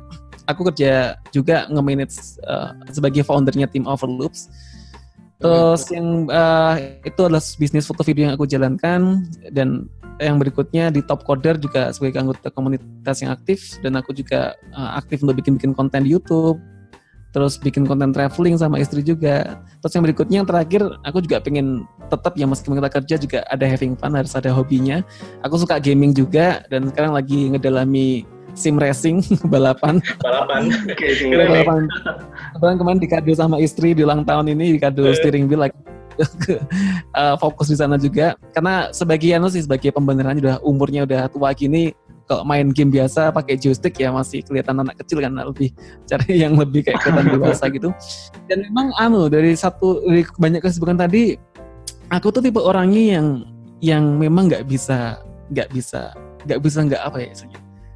[0.50, 4.50] aku kerja juga nge-manage eh, sebagai foundernya tim Overloops.
[5.42, 9.26] Terus yang eh, itu adalah bisnis foto video yang aku jalankan.
[9.50, 9.90] Dan
[10.22, 13.82] yang berikutnya di Top Coder juga sebagai anggota komunitas yang aktif.
[13.82, 16.62] Dan aku juga eh, aktif untuk bikin-bikin konten di YouTube.
[17.32, 19.60] Terus bikin konten traveling sama istri juga.
[19.80, 23.66] Terus yang berikutnya yang terakhir, aku juga pengen tetap ya meskipun kita kerja juga ada
[23.66, 25.00] having fun, harus ada hobinya.
[25.48, 30.04] Aku suka gaming juga dan sekarang lagi ngedalami sim racing balapan.
[30.20, 30.68] Balapan.
[31.32, 31.82] Balapan.
[32.52, 35.16] Kebetulan kemarin dikado sama istri di ulang tahun ini dikado Eh.
[35.16, 35.76] steering wheel lagi
[37.18, 41.96] eh, fokus di sana juga karena sebagian sih sebagai pembenaran udah umurnya udah tua gini
[42.32, 45.76] kalau main game biasa pakai joystick ya masih kelihatan anak kecil kan lebih
[46.08, 47.92] cari yang lebih kayak kelihatan dewasa gitu.
[48.48, 51.36] Dan memang anu dari satu dari banyak kesibukan tadi
[52.08, 53.28] aku tuh tipe orangnya yang
[53.84, 55.20] yang memang nggak bisa
[55.52, 56.16] nggak bisa
[56.48, 57.32] nggak bisa nggak apa ya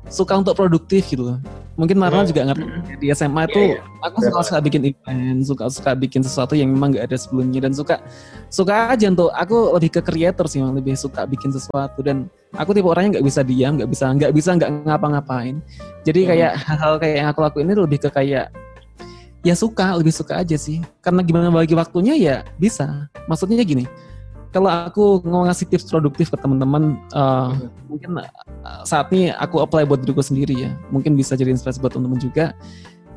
[0.08, 1.40] suka untuk produktif gitu loh.
[1.76, 2.32] mungkin Marlon Hmm.
[2.32, 3.00] juga ngerti Mm-mm.
[3.04, 3.80] di SMA Iya, tuh iya.
[4.00, 7.76] aku suka suka bikin event suka suka bikin sesuatu yang memang nggak ada sebelumnya dan
[7.76, 8.00] suka
[8.48, 12.88] suka aja untuk aku lebih ke creator sih lebih suka bikin sesuatu dan aku tipe
[12.88, 15.60] orangnya nggak bisa diam nggak bisa nggak bisa nggak ngapa-ngapain
[16.02, 16.30] jadi Hmm.
[16.32, 18.46] kayak hal-hal kayak yang aku lakuin ini lebih ke kayak
[19.42, 22.88] ya suka lebih suka aja sih karena gimana bagi waktunya ya bisa
[23.26, 23.84] maksudnya gini
[24.56, 27.68] kalau aku mau ngasih tips produktif ke teman-teman uh, Hmm.
[27.92, 30.72] mungkin uh, saat ini aku apply buat diriku sendiri ya.
[30.96, 32.56] Mungkin bisa jadi inspirasi buat teman-teman juga.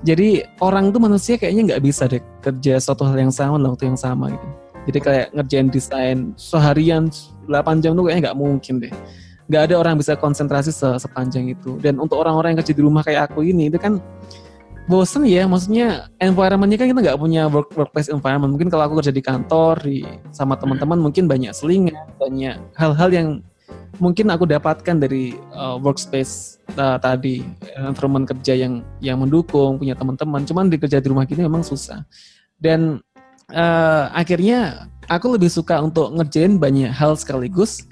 [0.03, 3.87] Jadi orang tuh manusia kayaknya nggak bisa deh kerja suatu hal yang sama dalam waktu
[3.87, 4.47] yang sama gitu.
[4.91, 7.07] Jadi kayak ngerjain desain seharian
[7.47, 8.93] 8 jam tuh kayaknya nggak mungkin deh.
[9.47, 11.79] Nggak ada orang yang bisa konsentrasi se- sepanjang itu.
[11.79, 14.03] Dan untuk orang-orang yang kerja di rumah kayak aku ini itu kan
[14.89, 18.57] bosen ya maksudnya environmentnya kan kita nggak punya work workplace environment.
[18.57, 20.01] Mungkin kalau aku kerja di kantor di
[20.33, 23.29] sama teman-teman mungkin banyak selingan banyak hal-hal yang
[24.01, 27.45] mungkin aku dapatkan dari uh, workspace uh, tadi
[27.77, 30.49] environment kerja yang yang mendukung punya teman-teman.
[30.49, 32.03] Cuman di kerja di rumah gini memang susah.
[32.57, 33.05] Dan
[33.53, 37.85] uh, akhirnya aku lebih suka untuk ngerjain banyak hal sekaligus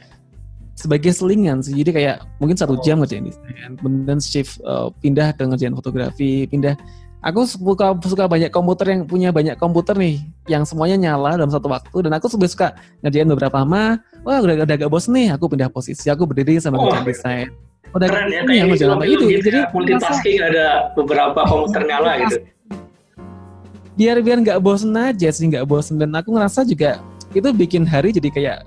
[0.76, 1.72] sebagai selingan sih.
[1.72, 6.76] Jadi kayak mungkin satu jam ngerjain desain, kemudian shift uh, pindah ke ngerjain fotografi, pindah.
[7.24, 11.66] Aku suka suka banyak komputer yang punya banyak komputer nih, yang semuanya nyala dalam satu
[11.66, 12.06] waktu.
[12.06, 13.98] Dan aku lebih suka ngerjain beberapa lama.
[14.22, 16.86] Wah udah, udah agak bosen nih, aku pindah posisi, aku berdiri sama Oh.
[16.86, 17.48] ngerjain desain.
[17.90, 19.24] Udah Keren ya, kayak di jalan film itu.
[19.32, 22.36] gitu Jadi ya, multitasking ada beberapa komputer nyala gitu.
[23.96, 27.00] biar biar nggak bosen aja sih nggak bosen dan aku ngerasa juga
[27.32, 28.58] itu bikin hari jadi kayak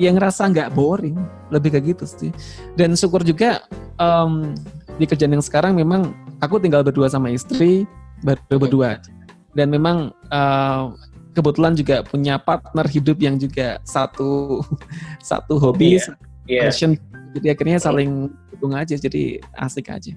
[0.00, 1.20] yang ngerasa nggak boring
[1.52, 2.32] lebih kayak gitu sih.
[2.72, 3.60] Dan syukur juga
[4.00, 4.56] em,
[4.96, 7.84] di kerjaan yang sekarang memang aku tinggal berdua sama istri
[8.24, 8.90] baru berdua.
[9.52, 10.82] Dan memang eh,
[11.36, 14.64] kebetulan juga punya partner hidup yang juga satu
[15.30, 16.16] satu hobi Iya.
[16.48, 16.62] Iya.
[16.72, 16.92] passion.
[17.30, 18.10] Jadi akhirnya saling
[18.50, 20.16] dukung aja jadi asik aja.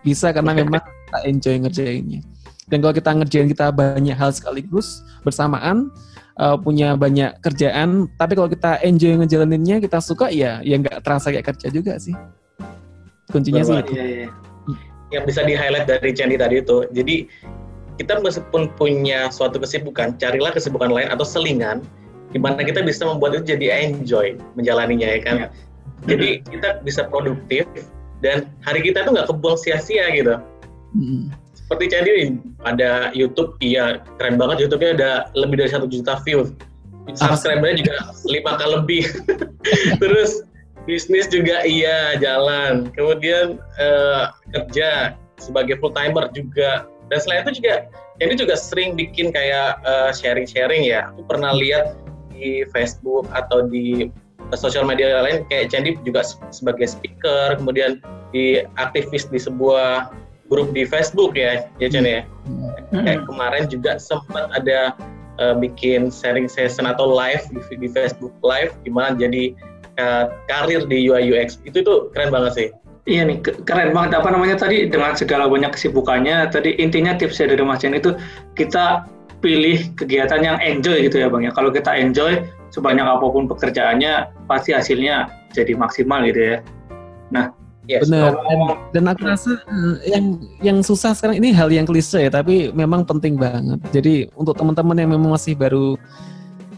[0.00, 2.20] Bisa karena memang kita enjoy ngerjainnya.
[2.64, 5.92] Dan kalau kita ngerjain kita banyak hal sekaligus bersamaan
[6.38, 11.30] uh, punya banyak kerjaan tapi kalau kita enjoy ngejalaninnya kita suka ya ya nggak terasa
[11.30, 12.14] kayak kerja juga sih
[13.30, 13.84] kuncinya sih Betul.
[13.88, 14.28] itu Iya, iya.
[15.12, 16.90] yang bisa di highlight dari Candy tadi itu.
[16.90, 17.30] Jadi
[18.02, 21.86] kita meskipun punya suatu kesibukan, carilah kesibukan lain atau selingan
[22.34, 25.36] di mana kita bisa membuat itu jadi enjoy menjalaninya ya kan.
[25.38, 25.48] Iya.
[26.10, 27.64] Jadi kita bisa produktif
[28.20, 30.34] dan hari kita tuh nggak kebuang sia-sia gitu.
[30.98, 31.30] Mm.
[31.74, 32.30] Seperti Candy nih,
[32.70, 36.54] ada YouTube, iya keren banget YouTube-nya ada lebih dari satu juta view.
[37.18, 39.02] Subscribernya juga lima kali lebih.
[39.98, 40.46] Terus
[40.86, 42.94] bisnis juga iya jalan.
[42.94, 46.86] Kemudian eh, kerja sebagai full timer juga.
[47.10, 47.90] Dan selain itu juga,
[48.22, 51.10] Candy juga sering bikin kayak eh, sharing-sharing ya.
[51.10, 51.98] Aku pernah lihat
[52.30, 54.14] di Facebook atau di
[54.54, 57.98] sosial media lain kayak Candy juga se- sebagai speaker, kemudian
[58.30, 60.22] di aktivis di sebuah
[60.54, 62.22] grup di Facebook ya, ya Chan ya.
[62.94, 64.94] Kayak kemarin juga sempat ada
[65.42, 69.50] uh, bikin sharing session atau live di, di Facebook live gimana jadi
[69.98, 72.68] uh, karir di UI UX itu tuh keren banget sih.
[73.04, 76.48] Iya nih, ke- keren banget apa namanya tadi dengan segala banyak kesibukannya.
[76.48, 78.16] Tadi intinya tipsnya dari Mas Chen itu
[78.56, 79.04] kita
[79.44, 81.52] pilih kegiatan yang enjoy gitu ya Bang ya.
[81.52, 82.40] Kalau kita enjoy
[82.72, 86.58] sebanyak apa pun pekerjaannya pasti hasilnya jadi maksimal gitu ya.
[87.84, 88.08] Yes.
[88.08, 88.32] Bener.
[88.32, 90.24] Ngomong- dan aku rasa eh, yang
[90.64, 93.78] yang susah sekarang ini hal yang klise ya tapi memang penting banget.
[93.92, 95.96] Jadi untuk teman-teman yang memang masih baru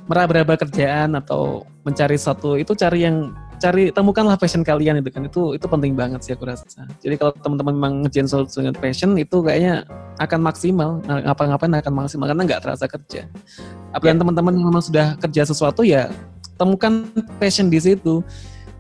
[0.07, 5.23] meraba-raba kerjaan atau mencari satu itu cari yang cari temukanlah passion kalian itu kan.
[5.27, 6.87] Itu itu penting banget sih aku rasa.
[6.99, 9.87] Jadi kalau teman-teman memang ngerjain sesuatu dengan passion itu kayaknya
[10.19, 10.91] akan maksimal.
[11.07, 13.31] Nah, ngapa-ngapain akan maksimal karena nggak terasa kerja.
[13.95, 16.11] Apalagi teman-teman yang memang sudah kerja sesuatu ya
[16.57, 17.05] temukan
[17.37, 18.25] passion di situ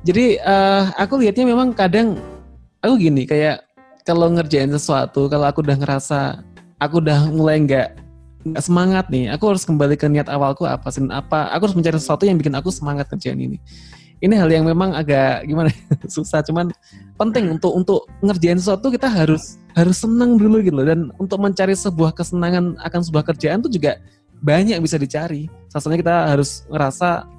[0.06, 2.14] jadi eh, aku lihatnya memang kadang
[2.78, 3.66] aku gini kayak
[4.06, 6.46] kalau ngerjain sesuatu kalau aku udah ngerasa
[6.78, 7.88] aku udah mulai nggak
[8.46, 11.02] nggak semangat nih aku harus kembali ke niat awalku apa sih?
[11.10, 13.58] Apa aku harus mencari sesuatu yang bikin aku semangat kerjaan ini.
[14.22, 15.68] Ini hal yang memang agak gimana
[16.14, 16.70] susah cuman
[17.18, 22.14] penting untuk untuk ngerjain sesuatu kita harus harus senang dulu gitu dan untuk mencari sebuah
[22.14, 23.98] kesenangan akan sebuah kerjaan tuh juga
[24.40, 25.50] banyak bisa dicari.
[25.66, 27.35] Salah kita harus ngerasa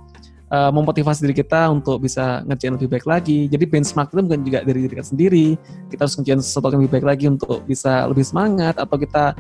[0.52, 3.48] uh, memotivasi diri kita untuk bisa ngerjain lebih baik lagi.
[3.52, 5.48] Jadi benchmark itu bukan juga dari diri kita sendiri.
[5.92, 9.36] Kita harus ngerjain sesuatu yang lebih baik lagi untuk bisa lebih semangat atau kita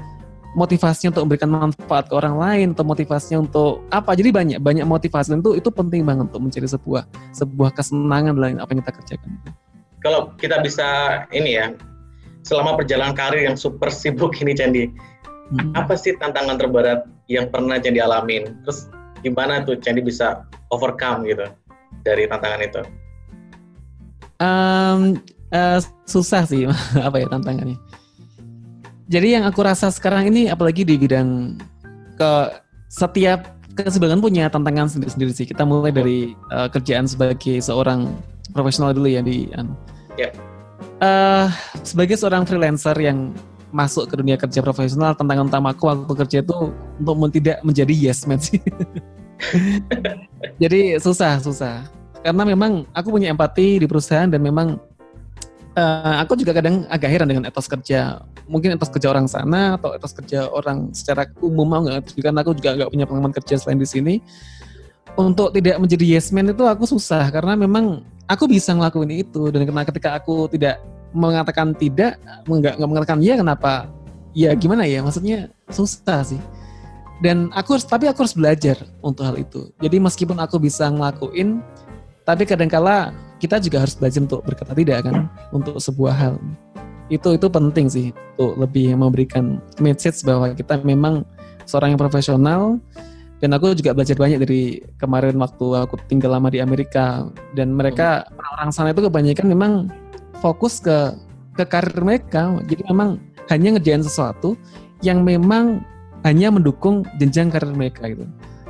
[0.57, 5.37] motivasinya untuk memberikan manfaat ke orang lain atau motivasinya untuk apa jadi banyak banyak motivasi
[5.37, 9.29] dan itu itu penting banget untuk mencari sebuah sebuah kesenangan dalam apa yang kita kerjakan
[10.01, 10.87] kalau kita bisa
[11.29, 11.77] ini ya
[12.41, 15.77] selama perjalanan karir yang super sibuk ini Candi hmm.
[15.77, 18.89] apa sih tantangan terberat yang pernah Candi alamin terus
[19.27, 21.51] gimana tuh Candi bisa overcome gitu
[22.07, 22.81] dari tantangan itu
[24.39, 25.19] um,
[25.51, 26.65] uh, susah sih
[27.07, 27.75] apa ya tantangannya
[29.07, 31.55] jadi yang aku rasa sekarang ini apalagi di bidang
[32.19, 32.31] ke
[32.91, 35.45] setiap kesibukan punya tantangan sendiri-sendiri sih.
[35.45, 38.09] Kita mulai dari uh, kerjaan sebagai seorang
[38.51, 39.63] profesional dulu ya di uh,
[40.17, 40.31] yeah.
[40.99, 41.47] uh,
[41.85, 43.31] sebagai seorang freelancer yang
[43.69, 48.41] masuk ke dunia kerja profesional tantangan utamaku waktu kerja itu untuk tidak menjadi yes man
[48.41, 48.59] sih.
[50.61, 51.85] Jadi susah susah.
[52.21, 54.75] Karena memang aku punya empati di perusahaan dan memang
[55.77, 58.21] uh, aku juga kadang agak heran dengan etos kerja.
[58.49, 62.17] Mungkin etos kerja orang sana atau etos kerja orang secara umum mau nggak?
[62.19, 64.15] Karena aku juga nggak punya pengalaman kerja selain di sini.
[65.17, 69.49] Untuk tidak menjadi yes man itu aku susah karena memang aku bisa ngelakuin itu.
[69.49, 70.81] Dan karena ketika aku tidak
[71.15, 73.89] mengatakan tidak nggak mengatakan iya kenapa?
[74.37, 75.01] Ya gimana ya?
[75.01, 76.41] Maksudnya susah sih
[77.21, 79.73] dan aku harus tapi aku harus belajar untuk hal itu.
[79.81, 81.61] Jadi meskipun aku bisa ngelakuin
[82.27, 86.35] tapi kadangkala kita juga harus belajar untuk berkata tidak kan untuk sebuah hal.
[87.07, 91.23] Itu itu penting sih untuk lebih memberikan message bahwa kita memang
[91.65, 92.77] seorang yang profesional.
[93.37, 97.29] Dan aku juga belajar banyak dari kemarin waktu aku tinggal lama di Amerika.
[97.53, 99.73] Dan mereka orang-orang sana itu kebanyakan memang
[100.41, 101.13] fokus ke
[101.53, 102.49] ke karir mereka.
[102.65, 103.21] Jadi memang
[103.53, 104.57] hanya ngerjain sesuatu
[105.05, 105.85] yang memang
[106.25, 108.25] hanya mendukung jenjang karir mereka gitu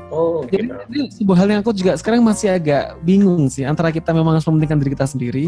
[0.07, 0.75] Oh, Jadi gitu.
[0.88, 4.47] ini sebuah hal yang aku juga sekarang masih agak bingung sih antara kita memang harus
[4.47, 5.45] mementingkan diri kita sendiri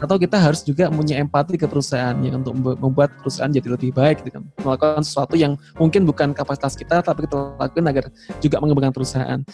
[0.00, 4.24] atau kita harus juga punya empati ke perusahaan ya untuk membuat perusahaan jadi lebih baik
[4.24, 4.44] gitu kan.
[4.64, 8.04] Melakukan sesuatu yang mungkin bukan kapasitas kita tapi kita lakukan agar
[8.40, 9.44] juga mengembangkan perusahaan.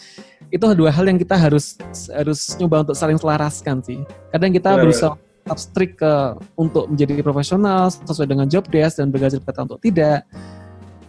[0.47, 1.75] Itu dua hal yang kita harus
[2.15, 3.99] harus nyoba untuk saling selaraskan sih.
[4.31, 4.83] Kadang kita Benar.
[4.87, 6.13] berusaha tetap strict ke
[6.55, 10.23] untuk menjadi profesional sesuai dengan job desk dan belajar kata untuk tidak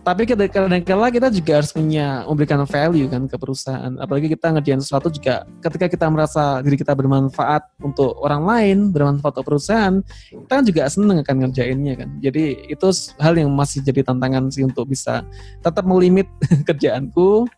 [0.07, 3.90] tapi kadang-kala kita juga harus punya memberikan value kan ke perusahaan.
[3.99, 9.35] Apalagi kita ngerjain sesuatu juga ketika kita merasa diri kita bermanfaat untuk orang lain bermanfaat
[9.35, 9.99] untuk perusahaan
[10.31, 12.09] kita kan juga seneng akan ngerjainnya kan.
[12.23, 12.87] Jadi itu
[13.19, 15.27] hal yang masih jadi tantangan sih untuk bisa
[15.59, 16.31] tetap melimit
[16.71, 17.51] kerjaanku.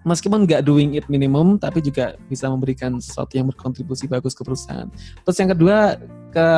[0.00, 4.88] Meskipun nggak doing it minimum tapi juga bisa memberikan sesuatu yang berkontribusi bagus ke perusahaan.
[5.28, 6.00] Terus yang kedua
[6.32, 6.48] ke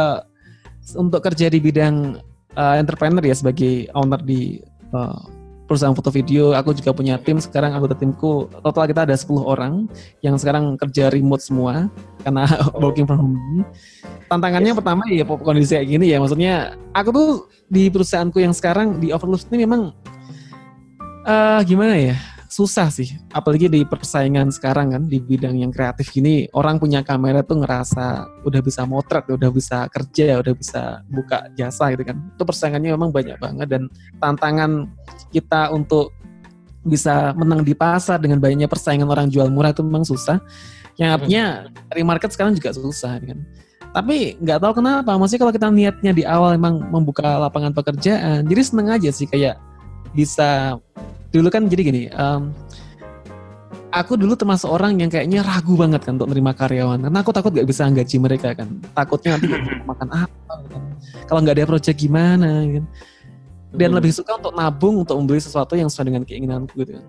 [0.94, 2.22] untuk kerja di bidang
[2.56, 5.20] uh, entrepreneur ya sebagai owner di uh,
[5.66, 6.52] perusahaan foto video.
[6.52, 9.88] Aku juga punya tim sekarang anggota timku total kita ada 10 orang
[10.20, 11.88] yang sekarang kerja remote semua
[12.20, 12.44] karena
[12.76, 12.84] oh.
[12.84, 13.64] working from home.
[14.28, 14.78] Tantangannya yes.
[14.78, 16.20] pertama ya kondisi kayak gini ya.
[16.20, 17.28] Maksudnya aku tuh
[17.72, 19.96] di perusahaanku yang sekarang di Overlook ini memang
[21.24, 22.16] uh, gimana ya?
[22.52, 23.16] Susah sih.
[23.32, 28.28] Apalagi di persaingan sekarang kan di bidang yang kreatif gini orang punya kamera tuh ngerasa
[28.44, 32.20] udah bisa motret udah bisa kerja udah bisa buka jasa gitu kan.
[32.36, 33.82] Itu persaingannya memang banyak banget dan
[34.20, 34.92] tantangan
[35.32, 36.12] kita untuk
[36.84, 40.36] bisa menang di pasar dengan banyaknya persaingan orang jual murah itu memang susah.
[41.00, 41.44] Yang artinya
[41.88, 43.40] dari market sekarang juga susah kan.
[43.96, 48.60] Tapi nggak tahu kenapa maksudnya kalau kita niatnya di awal memang membuka lapangan pekerjaan jadi
[48.64, 49.60] seneng aja sih kayak
[50.16, 50.80] bisa
[51.32, 52.52] dulu kan jadi gini um,
[53.92, 57.52] aku dulu termasuk orang yang kayaknya ragu banget kan untuk menerima karyawan karena aku takut
[57.52, 59.46] gak bisa gaji mereka kan takutnya nanti
[59.90, 60.82] makan apa kan.
[61.28, 62.84] kalau nggak ada proyek gimana kan
[63.72, 63.96] dan hmm.
[63.96, 67.06] lebih suka untuk nabung untuk membeli sesuatu yang sesuai dengan keinginanku gitu kan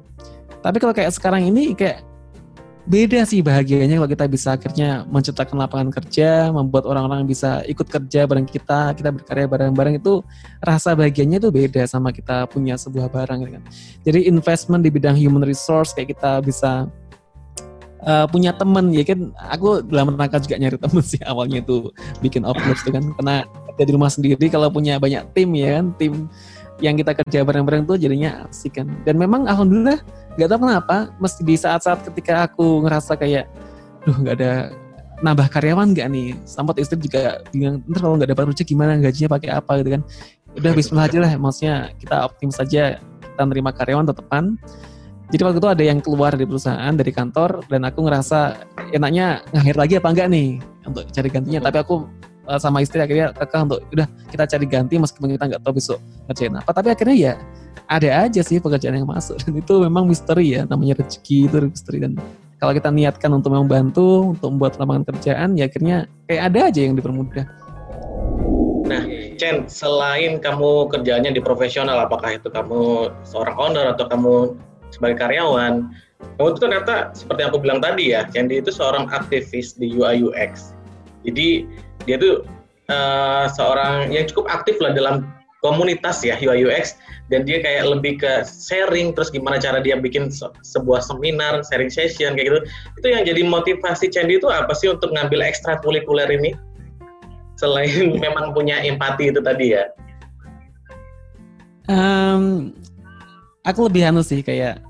[0.63, 2.03] tapi kalau kayak sekarang ini kayak
[2.84, 8.28] beda sih bahagianya kalau kita bisa akhirnya menciptakan lapangan kerja, membuat orang-orang bisa ikut kerja
[8.28, 10.19] bareng kita, kita berkarya bareng-bareng itu
[10.60, 13.64] rasa bahagianya itu beda sama kita punya sebuah barang gitu kan.
[14.03, 16.91] Jadi investment di bidang human resource kayak kita bisa
[18.03, 21.89] uh, punya temen ya kan aku dalam rangka juga nyari temen sih awalnya itu
[22.20, 23.36] bikin upload itu kan karena
[23.74, 26.14] kerja di rumah sendiri kalau punya banyak tim ya kan tim
[26.84, 28.91] yang kita kerja bareng-bareng tuh jadinya asik kan.
[29.07, 30.03] Dan memang alhamdulillah
[30.36, 33.47] nggak tahu kenapa mesti di saat-saat ketika aku ngerasa kayak
[34.03, 34.53] duh nggak ada
[35.23, 36.36] nambah karyawan nggak nih?
[36.43, 38.99] Sampai istri juga bingung ntar kalau nggak dapat rezeki gimana?
[38.99, 39.71] Gajinya pakai apa?
[39.79, 40.01] Gitu kan.
[40.59, 44.59] Udah bismillah aja lah maksudnya kita optimis saja kita nerima karyawan tetepan
[45.34, 49.75] Jadi waktu itu ada yang keluar dari perusahaan dari kantor dan aku ngerasa enaknya ngahir
[49.79, 50.61] lagi apa enggak nih?
[50.86, 51.59] Untuk cari gantinya.
[51.63, 51.95] Tapi aku
[52.48, 56.00] uh, sama istri akhirnya kekeh untuk udah kita cari ganti meskipun kita nggak tahu besok
[56.30, 56.72] ngerjain apa.
[56.72, 57.34] Tapi akhirnya ya
[57.88, 61.98] ada aja sih pekerjaan yang masuk dan itu memang misteri ya namanya rezeki itu misteri
[62.00, 62.16] dan
[62.64, 66.96] kalau kita niatkan untuk membantu untuk membuat lapangan kerjaan ya akhirnya kayak ada aja yang
[66.96, 67.46] dipermudah.
[68.84, 69.04] Nah,
[69.39, 74.60] Chen, selain kamu kerjanya di profesional, apakah itu kamu seorang owner atau kamu
[74.91, 75.88] sebagai karyawan,
[76.36, 80.28] kamu itu ternyata seperti yang aku bilang tadi ya, Candy itu seorang aktivis di UI
[80.28, 80.76] UX.
[81.24, 81.64] Jadi
[82.04, 82.43] dia tuh
[82.91, 85.28] uh, seorang yang cukup aktif lah dalam
[85.64, 86.99] komunitas ya UI UX
[87.32, 91.88] dan dia kayak lebih ke sharing terus gimana cara dia bikin se sebuah seminar sharing
[91.88, 92.60] session kayak gitu.
[92.99, 96.51] Itu yang jadi motivasi Candy itu apa sih untuk ngambil ekstrakurikuler ini?
[97.56, 99.88] Selain memang punya empati itu tadi ya.
[101.88, 102.76] Um,
[103.64, 104.84] aku lebih anu sih kayak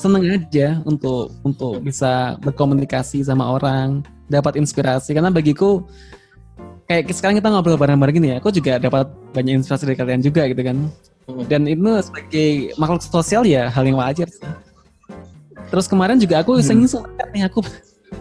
[0.00, 4.00] seneng aja untuk untuk bisa berkomunikasi sama orang
[4.32, 5.12] dapat inspirasi.
[5.12, 5.84] Karena bagiku
[6.84, 10.46] kayak sekarang kita ngobrol bareng-bareng gini ya, aku juga dapat banyak inspirasi dari kalian juga
[10.48, 10.76] gitu kan.
[11.24, 11.44] Hmm.
[11.48, 14.44] Dan itu sebagai makhluk sosial ya hal yang wajar sih.
[15.72, 17.32] Terus kemarin juga aku iseng-iseng hmm.
[17.32, 17.64] nih aku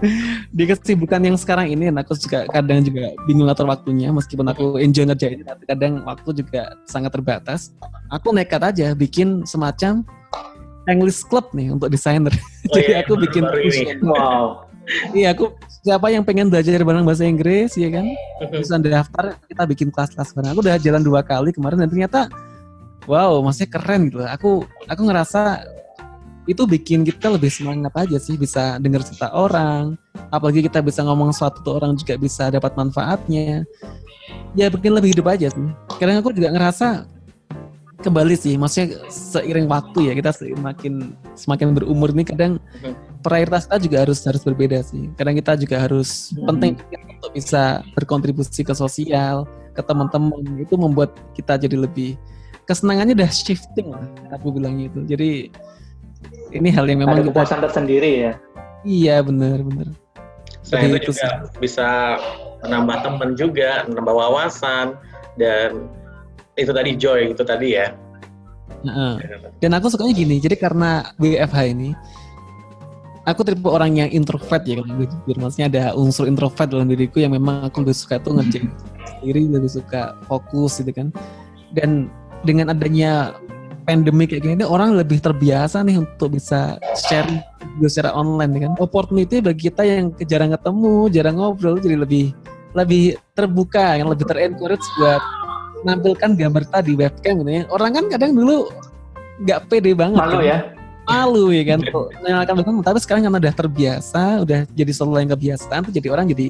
[0.57, 5.05] di kesibukan yang sekarang ini aku juga kadang juga bingung atur waktunya meskipun aku enjoy
[5.05, 7.73] ngerjain tapi kadang waktu juga sangat terbatas
[8.09, 10.01] aku nekat aja bikin semacam
[10.89, 13.43] English Club nih untuk desainer oh, jadi iya, aku bikin
[14.03, 14.67] wow
[15.15, 15.53] iya aku
[15.83, 18.07] siapa yang pengen belajar bareng bahasa Inggris ya kan?
[18.55, 20.49] Bisa daftar kita bikin kelas-kelas bareng.
[20.55, 22.31] Aku udah jalan dua kali kemarin dan ternyata
[23.05, 24.23] wow masih keren gitu.
[24.23, 25.67] Aku aku ngerasa
[26.47, 29.99] itu bikin kita lebih semangat aja sih bisa dengar cerita orang.
[30.31, 33.67] Apalagi kita bisa ngomong suatu orang juga bisa dapat manfaatnya.
[34.55, 35.67] Ya bikin lebih hidup aja sih.
[35.99, 37.03] Kadang aku juga ngerasa
[38.03, 42.59] kembali sih maksudnya seiring waktu ya kita semakin semakin berumur ini kadang
[43.23, 45.07] prioritas kita juga harus harus berbeda sih.
[45.15, 46.45] Kadang kita juga harus hmm.
[46.51, 46.71] penting
[47.17, 50.43] untuk bisa berkontribusi ke sosial ke teman-teman.
[50.59, 52.19] Itu membuat kita jadi lebih
[52.67, 54.03] kesenangannya udah shifting lah
[54.35, 55.03] aku bilang gitu.
[55.07, 55.47] Jadi
[56.51, 58.33] ini hal yang memang ada kepuasan tersendiri ya?
[58.83, 59.87] Iya benar benar.
[60.63, 61.59] Selain itu juga sih.
[61.59, 62.19] bisa
[62.63, 64.95] menambah teman juga menambah wawasan
[65.35, 65.91] dan
[66.55, 67.91] itu tadi joy itu tadi ya.
[68.83, 69.15] Nah,
[69.63, 71.95] dan aku sukanya gini, jadi karena WFH ini,
[73.23, 75.35] aku tipe orang yang introvert ya kalau jujur.
[75.39, 78.67] Maksudnya ada unsur introvert dalam diriku yang memang aku lebih suka tuh ngerjain
[79.19, 81.07] sendiri, lebih suka fokus gitu kan.
[81.73, 82.11] Dan
[82.43, 83.33] dengan adanya
[83.83, 87.27] pandemi kayak gini, orang lebih terbiasa nih untuk bisa share
[87.83, 88.71] secara online kan.
[88.79, 92.31] Opportunity bagi kita yang jarang ketemu, jarang ngobrol, jadi lebih
[92.73, 95.21] lebih terbuka, yang lebih terencourage buat
[95.83, 97.63] nampilkan gambar tadi webcam gitu ya.
[97.69, 98.71] Orang kan kadang dulu
[99.43, 100.19] nggak pede banget.
[100.19, 100.47] Malu kan.
[100.47, 100.57] ya.
[101.03, 101.79] Malu ya kan
[102.23, 102.79] menyalakan.
[102.79, 106.47] Tapi sekarang karena udah terbiasa, udah jadi selalu yang kebiasaan tuh jadi orang jadi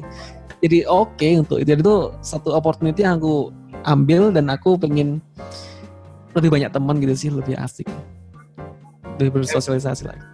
[0.62, 1.74] jadi oke okay untuk itu.
[1.74, 3.50] Jadi itu satu opportunity yang aku
[3.84, 5.20] ambil dan aku pengen
[6.38, 7.90] lebih banyak teman gitu sih, lebih asik.
[9.18, 10.26] Lebih bersosialisasi lagi.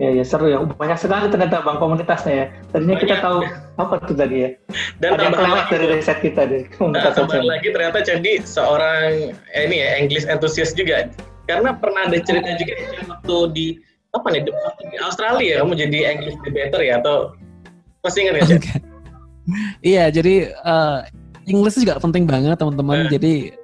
[0.00, 0.64] Ya, ya seru ya.
[0.64, 2.46] Banyak sekali ternyata bang komunitasnya ya.
[2.72, 3.04] Tadinya Banyak.
[3.04, 3.38] kita tahu
[3.76, 4.50] apa tuh tadi ya.
[4.98, 6.62] Dan Ada yang kelewat dari riset kita deh.
[6.80, 11.12] Nah, tambah lagi ternyata Candi seorang eh, ini ya English enthusiast juga.
[11.48, 12.74] Karena pernah ada cerita juga
[13.08, 13.66] waktu di
[14.12, 17.32] apa nih di Australia kamu jadi English debater ya atau
[18.04, 18.46] masih ingat ya?
[19.80, 21.08] Iya, jadi uh,
[21.48, 23.08] English juga penting banget teman-teman.
[23.08, 23.10] Uh.
[23.10, 23.56] Jadi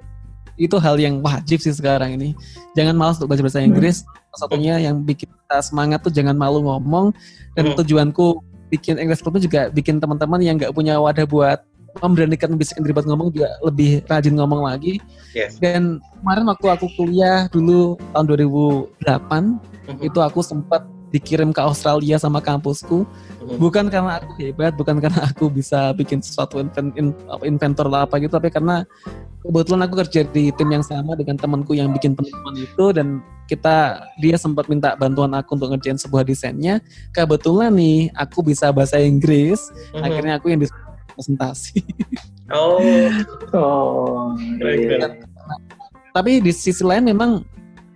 [0.57, 2.33] itu hal yang wajib sih sekarang ini.
[2.73, 4.01] Jangan malas untuk belajar bahasa Inggris.
[4.01, 4.35] Hmm.
[4.35, 7.13] Satunya yang bikin kita semangat tuh jangan malu ngomong.
[7.53, 7.77] Dan hmm.
[7.77, 8.41] tujuanku
[8.73, 11.61] bikin English Club juga bikin teman-teman yang nggak punya wadah buat
[12.03, 14.99] memberanikan bisa sendiri buat ngomong juga lebih rajin ngomong lagi.
[15.31, 15.59] Yes.
[15.59, 19.99] Dan kemarin waktu aku kuliah dulu tahun 2008 hmm.
[20.03, 20.83] itu aku sempat
[21.15, 23.55] dikirim ke Australia sama kampusku hmm.
[23.55, 26.91] bukan karena aku hebat bukan karena aku bisa bikin sesuatu invent,
[27.47, 28.83] inventor lah apa gitu tapi karena
[29.39, 34.01] kebetulan aku kerja di tim yang sama dengan temanku yang bikin penemuan itu dan kita
[34.17, 36.81] dia sempat minta bantuan aku untuk ngerjain sebuah desainnya
[37.13, 40.01] kebetulan nih aku bisa bahasa Inggris hmm.
[40.03, 40.59] akhirnya aku yang
[41.15, 41.81] presentasi
[42.53, 43.09] oh
[43.55, 45.15] oh iya.
[46.11, 47.41] tapi di sisi lain memang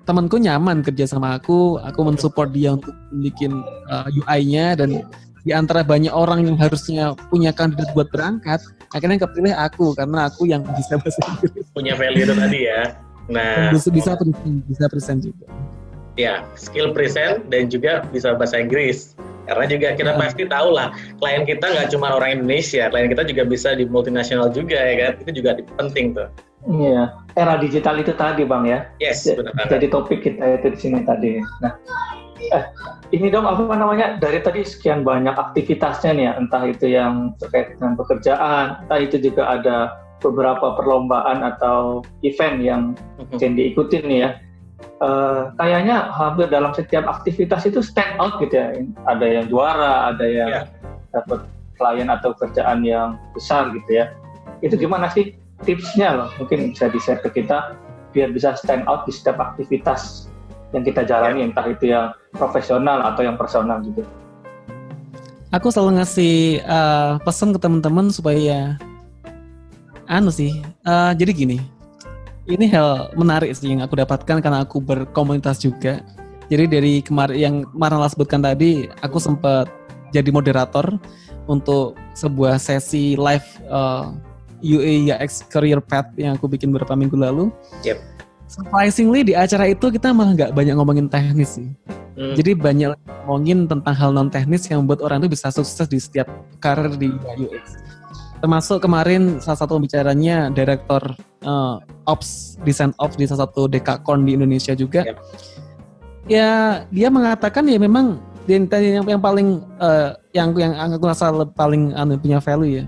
[0.10, 3.62] temanku nyaman kerja sama aku, aku mensupport dia untuk bikin
[3.94, 5.06] uh, UI-nya dan
[5.46, 8.58] di antara banyak orang yang harusnya punya kandidat buat berangkat,
[8.90, 11.66] akhirnya kepilih aku karena aku yang bisa bahasa Inggris.
[11.78, 12.82] Punya value itu tadi ya.
[13.30, 15.46] Nah, bisa bisa present, bisa present juga.
[16.20, 19.16] Ya, skill present dan juga bisa bahasa Inggris.
[19.48, 20.20] Karena juga kita nah.
[20.20, 24.52] pasti tahu lah, klien kita nggak cuma orang Indonesia, klien kita juga bisa di multinasional
[24.52, 26.28] juga ya kan, itu juga penting tuh.
[26.68, 28.80] Iya, era digital itu tadi bang ya.
[29.00, 29.56] Yes, benar.
[29.72, 31.40] Jadi topik kita itu di sini tadi.
[31.64, 31.74] Nah,
[32.52, 32.64] eh,
[33.16, 37.80] ini dong apa namanya dari tadi sekian banyak aktivitasnya nih ya, entah itu yang terkait
[37.80, 39.78] dengan pekerjaan, entah itu juga ada
[40.20, 42.82] beberapa perlombaan atau event yang
[43.40, 44.30] yang diikutin nih ya.
[45.00, 48.76] Uh, kayaknya hampir dalam setiap aktivitas itu stand out gitu ya.
[49.08, 50.66] Ada yang juara, ada yang yeah.
[51.16, 51.48] dapat
[51.80, 54.12] klien atau kerjaan yang besar gitu ya.
[54.60, 57.76] Itu gimana sih tipsnya loh mungkin bisa di share ke kita
[58.12, 60.28] biar bisa stand out di setiap aktivitas
[60.76, 64.04] yang kita jalani entah itu yang profesional atau yang personal gitu.
[65.50, 68.78] Aku selalu ngasih uh, pesan ke teman-teman supaya
[70.06, 70.62] anu sih.
[70.86, 71.58] Uh, jadi gini,
[72.48, 76.06] ini hal menarik sih yang aku dapatkan karena aku berkomunitas juga.
[76.50, 79.70] Jadi dari kemarin yang Marala sebutkan tadi, aku sempat
[80.10, 80.98] jadi moderator
[81.46, 84.14] untuk sebuah sesi live uh,
[84.66, 87.54] UAX Career Path yang aku bikin beberapa minggu lalu.
[87.86, 88.02] Yep.
[88.50, 91.70] Surprisingly di acara itu kita malah nggak banyak ngomongin teknis sih.
[92.18, 92.34] Hmm.
[92.34, 92.98] Jadi banyak
[93.30, 96.28] ngomongin tentang hal non teknis yang membuat orang itu bisa sukses di setiap
[96.58, 97.78] karir di UX.
[98.40, 101.04] Termasuk kemarin salah satu pembicaranya direktur
[101.44, 105.04] uh, Ops Design Ops di salah satu Dekakon di Indonesia juga.
[105.04, 105.18] Yep.
[106.30, 106.50] Ya
[106.88, 112.18] dia mengatakan ya memang yang yang, yang paling uh, yang yang aku rasa paling anu
[112.18, 112.86] punya value ya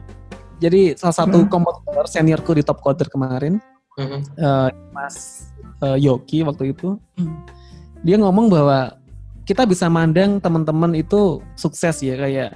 [0.62, 1.50] jadi salah satu hmm.
[1.50, 3.58] kompetitor seniorku di top coder kemarin,
[3.98, 4.22] hmm.
[4.38, 5.50] uh, Mas
[5.82, 7.36] uh, Yoki waktu itu, hmm.
[8.06, 8.94] dia ngomong bahwa
[9.50, 12.54] kita bisa mandang teman-teman itu sukses ya kayak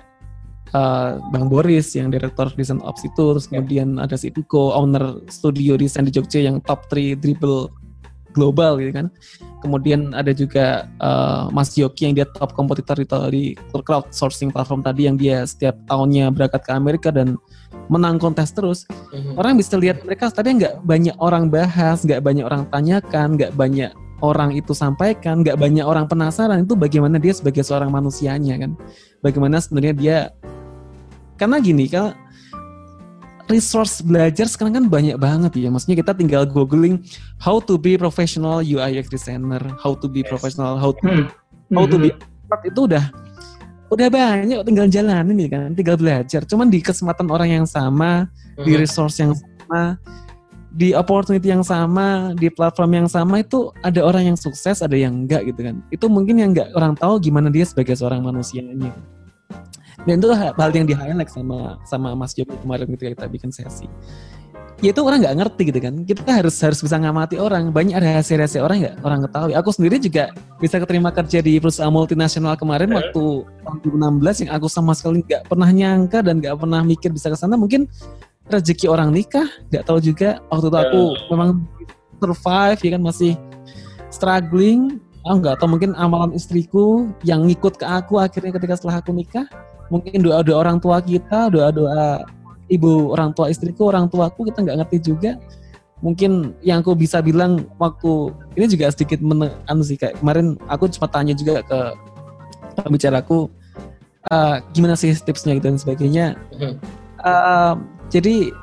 [0.73, 3.61] uh, Bang Boris yang direktur desain ops itu, terus yeah.
[3.61, 7.69] kemudian ada si Tiko, owner studio desain di Jogja yang top 3 dribble
[8.35, 9.07] global gitu kan.
[9.63, 15.07] Kemudian ada juga uh, Mas Yoki yang dia top kompetitor itu di crowdsourcing platform tadi
[15.07, 17.39] yang dia setiap tahunnya berangkat ke Amerika dan
[17.87, 19.37] menang kontes terus, mm-hmm.
[19.37, 23.93] orang bisa lihat mereka tapi nggak banyak orang bahas, nggak banyak orang tanyakan, nggak banyak
[24.25, 28.71] orang itu sampaikan, nggak banyak orang penasaran itu bagaimana dia sebagai seorang manusianya kan,
[29.21, 30.17] bagaimana sebenarnya dia
[31.35, 32.15] karena gini kalau
[33.45, 35.69] resource belajar sekarang kan banyak banget ya.
[35.69, 37.05] Maksudnya kita tinggal googling
[37.37, 40.29] how to be professional UI UX designer, how to be yes.
[40.33, 41.25] professional, how to, hmm.
[41.77, 42.69] how to be hmm.
[42.69, 43.05] itu udah
[43.93, 48.25] udah banyak tinggal jalanin nih kan tinggal belajar cuman di kesempatan orang yang sama
[48.57, 48.65] hmm.
[48.65, 49.97] di resource yang sama
[50.75, 55.23] di opportunity yang sama di platform yang sama itu ada orang yang sukses ada yang
[55.23, 58.91] enggak gitu kan itu mungkin yang enggak orang tahu gimana dia sebagai seorang manusianya
[60.05, 63.89] dan itu hal yang di highlight sama sama Mas Joko kemarin ketika kita bikin sesi.
[64.83, 65.93] Ya itu orang nggak ngerti gitu kan.
[66.03, 67.71] Kita harus harus bisa ngamati orang.
[67.71, 69.53] Banyak rahasia-rahasia orang nggak orang ketahui.
[69.55, 70.29] Aku sendiri juga
[70.59, 72.99] bisa keterima kerja di perusahaan multinasional kemarin yeah.
[73.01, 73.23] waktu
[73.65, 73.77] tahun
[74.21, 77.55] 2016 yang aku sama sekali nggak pernah nyangka dan nggak pernah mikir bisa ke sana.
[77.55, 77.87] Mungkin
[78.51, 80.43] rezeki orang nikah nggak tahu juga.
[80.51, 81.27] Waktu itu aku yeah.
[81.33, 81.49] memang
[82.19, 83.33] survive ya kan masih
[84.11, 84.99] struggling.
[85.23, 89.47] Aku nggak tahu mungkin amalan istriku yang ngikut ke aku akhirnya ketika setelah aku nikah
[89.89, 92.25] mungkin doa-doa orang tua kita doa-doa
[92.69, 95.31] ibu orang tua istriku orang tuaku kita nggak ngerti juga.
[96.03, 98.29] Mungkin yang aku bisa bilang waktu
[98.59, 101.79] ini juga sedikit menekan sih kayak kemarin aku cuma tanya juga ke
[102.83, 103.47] pembicaraku
[104.29, 105.55] uh, gimana sih tipsnya?
[105.57, 106.25] gitu dan sebagainya.
[107.23, 107.79] Uh,
[108.11, 108.53] jadi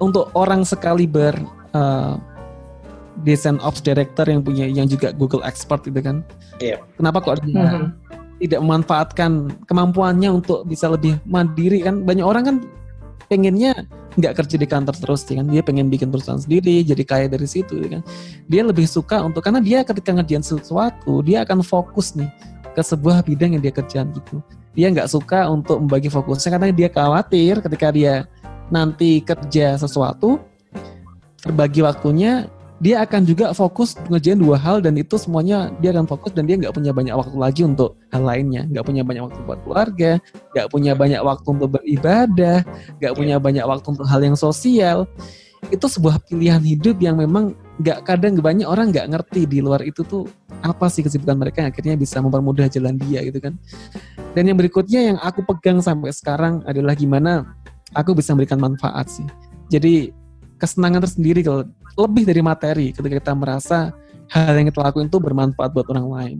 [0.00, 1.34] untuk orang sekali ber
[1.74, 2.16] uh,
[3.20, 6.24] design ops director yang punya yang juga Google expert gitu kan.
[6.62, 6.78] Yeah.
[6.94, 7.86] kenapa kok dia mm-hmm.
[8.42, 12.02] Tidak memanfaatkan kemampuannya untuk bisa lebih mandiri kan.
[12.02, 12.56] Banyak orang kan
[13.30, 13.86] pengennya
[14.18, 15.46] nggak kerja di kantor terus kan?
[15.48, 18.02] Dia pengen bikin perusahaan sendiri jadi kaya dari situ kan?
[18.50, 22.28] Dia lebih suka untuk karena dia ketika ngerjain sesuatu dia akan fokus nih
[22.72, 24.42] ke sebuah bidang yang dia kerjain gitu.
[24.72, 28.24] Dia nggak suka untuk membagi fokusnya karena dia khawatir ketika dia
[28.72, 30.40] nanti kerja sesuatu
[31.44, 32.48] terbagi waktunya
[32.82, 36.58] dia akan juga fokus ngerjain dua hal dan itu semuanya dia akan fokus dan dia
[36.58, 38.66] nggak punya banyak waktu lagi untuk hal lainnya.
[38.66, 40.10] Nggak punya banyak waktu buat keluarga
[40.50, 42.66] nggak punya banyak waktu untuk beribadah
[42.98, 45.06] nggak punya banyak waktu untuk hal yang sosial.
[45.70, 50.02] Itu sebuah pilihan hidup yang memang nggak kadang banyak orang nggak ngerti di luar itu
[50.02, 50.26] tuh
[50.58, 53.54] apa sih kesibukan mereka yang akhirnya bisa mempermudah jalan dia gitu kan.
[54.34, 57.46] Dan yang berikutnya yang aku pegang sampai sekarang adalah gimana
[57.94, 59.28] aku bisa memberikan manfaat sih.
[59.70, 60.10] Jadi
[60.62, 61.66] kesenangan tersendiri kalau
[61.98, 63.90] lebih dari materi ketika kita merasa
[64.30, 66.38] hal yang kita lakuin itu bermanfaat buat orang lain.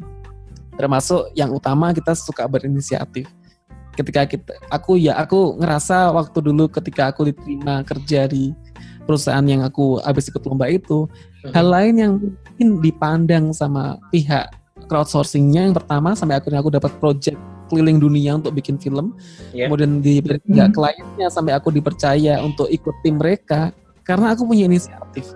[0.79, 3.27] Termasuk yang utama kita suka berinisiatif.
[3.93, 8.57] Ketika kita, aku ya aku ngerasa waktu dulu ketika aku diterima kerja di
[9.05, 11.05] perusahaan yang aku habis ikut lomba itu,
[11.45, 11.53] hmm.
[11.53, 14.49] hal lain yang mungkin dipandang sama pihak
[14.89, 17.37] crowdsourcingnya yang pertama sampai akhirnya aku dapat project
[17.69, 19.13] keliling dunia untuk bikin film,
[19.53, 19.69] yeah.
[19.69, 20.73] kemudian di hmm.
[20.73, 23.77] kliennya sampai aku dipercaya untuk ikut tim mereka
[24.13, 25.33] karena aku punya inisiatif.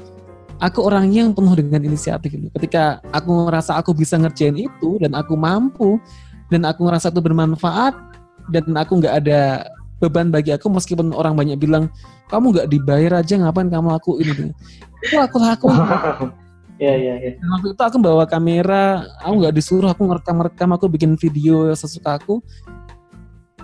[0.60, 2.52] Aku orangnya yang penuh dengan inisiatif itu.
[2.52, 5.96] Ketika aku ngerasa aku bisa ngerjain itu dan aku mampu
[6.52, 7.96] dan aku ngerasa itu bermanfaat
[8.52, 9.64] dan aku nggak ada
[9.96, 11.88] beban bagi aku meskipun orang banyak bilang
[12.28, 14.52] kamu nggak dibayar aja ngapain kamu aku ini
[15.00, 15.72] itu aku lakuin
[16.76, 17.30] Iya iya iya.
[17.40, 22.20] Dan waktu itu aku bawa kamera, aku nggak disuruh, aku ngerekam-rekam, aku bikin video sesuka
[22.20, 22.44] aku.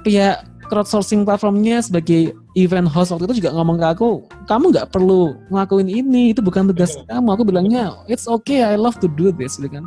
[0.01, 4.11] Pihak crowdsourcing platformnya sebagai event host waktu itu juga ngomong ke aku,
[4.47, 7.29] kamu nggak perlu ngelakuin ini, itu bukan tugas kamu.
[7.35, 9.85] Aku bilangnya, it's okay, I love to do this, gitu kan.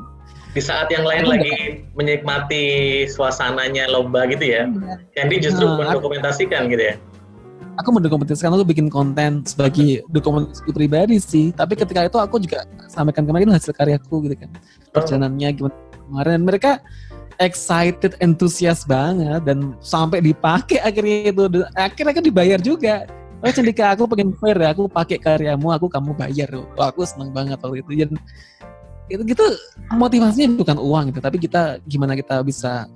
[0.55, 1.55] Di saat yang lain Aku lagi
[1.99, 2.63] menikmati
[3.11, 4.71] suasananya lomba gitu ya,
[5.11, 6.95] Candy justru Nah, aku- mendokumentasikan gitu ya.
[7.76, 11.51] Aku mendokumentasikan, aku bikin konten sebagai dokumentasi pribadi sih.
[11.51, 14.49] Tapi ketika itu aku juga sampaikan kemarin hasil karyaku gitu kan.
[14.95, 15.76] Perjalanannya gimana
[16.07, 16.39] kemarin.
[16.47, 16.80] Mereka
[17.40, 21.42] excited, antusias banget dan sampai dipakai akhirnya itu
[21.76, 23.06] akhirnya kan dibayar juga.
[23.44, 26.50] Oh Cendika aku pengen fair ya, aku pakai karyamu, aku kamu bayar.
[26.80, 27.92] Wah, aku seneng banget waktu itu.
[28.08, 28.18] Dan
[29.06, 29.46] itu gitu
[29.94, 32.90] motivasinya bukan uang gitu, tapi kita gimana kita bisa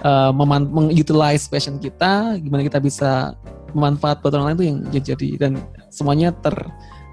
[0.00, 3.36] uh, mengutilize passion kita, gimana kita bisa
[3.76, 5.52] memanfaat buat orang lain itu yang jadi dan
[5.92, 6.56] semuanya ter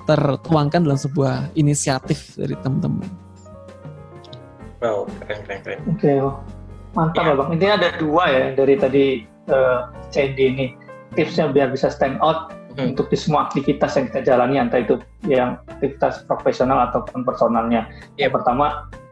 [0.07, 3.22] tertuangkan dalam sebuah inisiatif dari teman-teman.
[4.83, 5.79] Wow, keren keren keren.
[5.87, 6.35] Oke, oh.
[6.91, 7.49] mantap ya bang.
[7.55, 9.05] Intinya ada dua ya dari tadi
[9.47, 10.65] uh, Sandy ini
[11.15, 12.89] tipsnya biar bisa stand out Hmm.
[12.89, 14.97] untuk di semua aktivitas yang kita jalani, entah itu
[15.29, 17.85] yang aktivitas profesional ataupun personalnya.
[18.17, 18.17] Yep.
[18.17, 18.65] Yang pertama,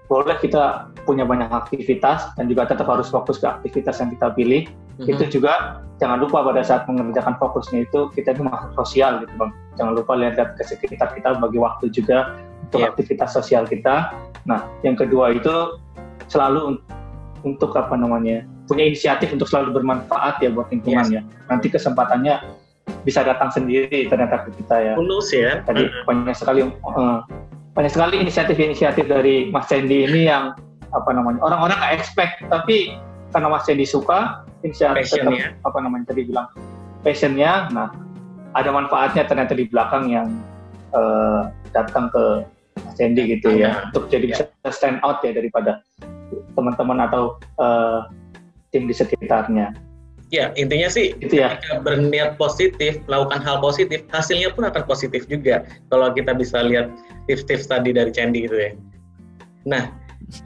[0.10, 4.66] boleh kita punya banyak aktivitas dan juga tetap harus fokus ke aktivitas yang kita pilih.
[4.98, 5.08] Mhm.
[5.14, 9.52] Itu juga jangan lupa pada saat mengerjakan fokusnya itu kita itu masuk sosial gitu bang.
[9.78, 12.34] Jangan lupa lihat ke sekitar kita bagi waktu juga
[12.66, 12.90] untuk Yep.
[12.98, 14.10] aktivitas sosial kita.
[14.46, 15.78] Nah, yang kedua itu
[16.28, 16.84] selalu un-
[17.42, 21.22] untuk apa namanya punya inisiatif untuk selalu bermanfaat ya buat lingkungan ya.
[21.50, 22.40] Nanti kesempatannya
[23.04, 24.94] bisa datang sendiri ternyata ke kita ya.
[24.96, 25.60] Tulus ya.
[25.66, 27.20] Tadi banyak sekali eh,
[27.76, 30.56] banyak sekali inisiatif-inisiatif dari Mas Sandy ini yang
[30.92, 33.00] apa namanya orang-orang nggak expect tapi
[33.32, 35.48] karena Mas Sandy suka inisiatif tetap, Passionnya.
[35.64, 36.48] apa namanya tadi bilang
[37.00, 37.88] passionnya nah
[38.52, 40.28] ada manfaatnya ternyata di belakang yang
[40.92, 42.44] eh, datang ke
[42.92, 45.80] Mas gitu ya Nah, untuk jadi bisa stand out ya daripada
[46.60, 48.00] teman-teman atau eh,
[48.76, 49.72] tim di sekitarnya
[50.32, 55.28] Ya, intinya sih itu ya ketika berniat positif, melakukan hal positif, hasilnya pun akan positif
[55.28, 55.68] juga.
[55.92, 56.88] Kalau kita bisa lihat
[57.28, 58.72] tips-tips tadi dari Candy gitu ya.
[59.68, 59.92] Nah,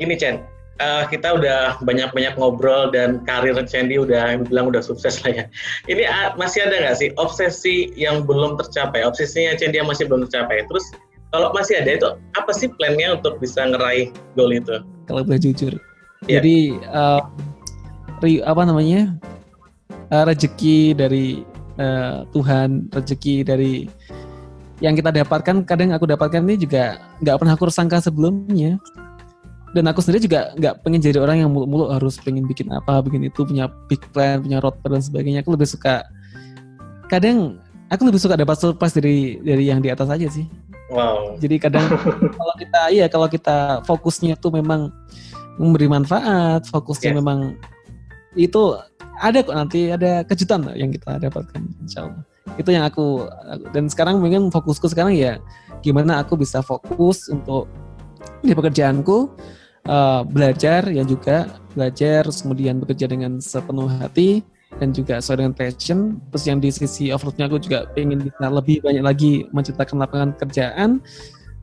[0.01, 0.41] ini Chen,
[0.81, 5.45] eh, kita udah banyak-banyak ngobrol dan karir Candy udah bilang udah sukses lah ya.
[5.85, 9.05] Ini ah, masih ada nggak sih obsesi yang belum tercapai?
[9.05, 10.65] Obsesinya Candy yang masih belum tercapai.
[10.65, 10.97] Terus
[11.35, 12.07] kalau masih ada itu
[12.39, 14.07] apa sih plannya untuk bisa ngeraih
[14.39, 14.79] goal itu?
[15.03, 15.75] Kalau boleh jujur.
[16.31, 16.39] Iya.
[16.39, 17.21] Jadi eh,
[18.23, 19.19] ri- apa namanya
[20.15, 21.43] eh, rezeki dari
[21.75, 23.91] eh, Tuhan, rezeki dari
[24.79, 28.79] yang kita dapatkan kadang aku dapatkan ini juga nggak pernah aku sangka sebelumnya
[29.71, 33.23] dan aku sendiri juga nggak pengen jadi orang yang mulu-mulu harus pengen bikin apa bikin
[33.23, 36.03] itu punya big plan punya road plan dan sebagainya aku lebih suka
[37.07, 40.43] kadang aku lebih suka dapat surprise dari dari yang di atas aja sih
[40.85, 41.41] Wow.
[41.41, 41.81] jadi kadang
[42.37, 44.93] kalau kita iya kalau kita fokusnya tuh memang
[45.57, 47.17] memberi manfaat, fokusnya Yes.
[47.17, 47.39] memang
[48.35, 48.75] itu
[49.15, 52.23] ada kok nanti ada kejutan yang kita dapatkan insya Allah.
[52.59, 53.25] Itu yang aku
[53.71, 55.39] dan sekarang mungkin fokusku sekarang ya
[55.79, 57.71] gimana aku bisa fokus untuk
[58.43, 59.31] di pekerjaanku
[59.87, 64.43] eh, belajar ya juga belajar terus kemudian bekerja dengan sepenuh hati
[64.79, 65.99] dan juga sesuai dengan passion.
[66.31, 70.99] Terus yang di sisi offroadnya aku juga pengen bisa lebih banyak lagi menciptakan lapangan kerjaan.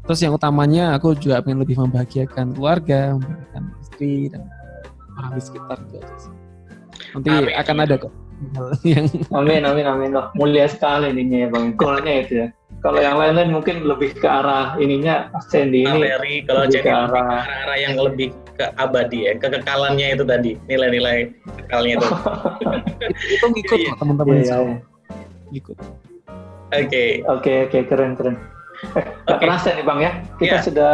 [0.02, 4.42] Terus yang utamanya aku juga pengen lebih membahagiakan keluarga, membahagiakan istri dan
[5.18, 6.34] orang di sekitar itu aja sih.
[7.12, 7.54] Nanti Amin.
[7.54, 8.12] akan ada kok
[8.82, 10.10] yang Amin, amin, amin.
[10.18, 11.66] Wah, mulia sekali ininya ya Bang.
[11.78, 12.48] Goalnya itu ya.
[12.82, 16.02] Kalau yang lain-lain mungkin lebih ke arah ininya Sandy ini.
[16.02, 20.52] Valeri, kalau lebih Candy ke arah- arah yang lebih ke abadi ya, kekekalannya itu tadi,
[20.66, 21.30] nilai-nilai
[21.62, 22.08] kekalnya itu.
[23.34, 24.54] itu ngikut Iya, kok teman-teman Iya, iya.
[24.58, 24.78] Allah.
[25.48, 25.76] Ngikut.
[26.72, 28.34] Oke, Oke, oke, keren, keren.
[28.98, 29.44] Eh, Gak Oke.
[29.46, 30.12] kerasa nih Bang ya.
[30.36, 30.58] Kita Iya.
[30.60, 30.92] sudah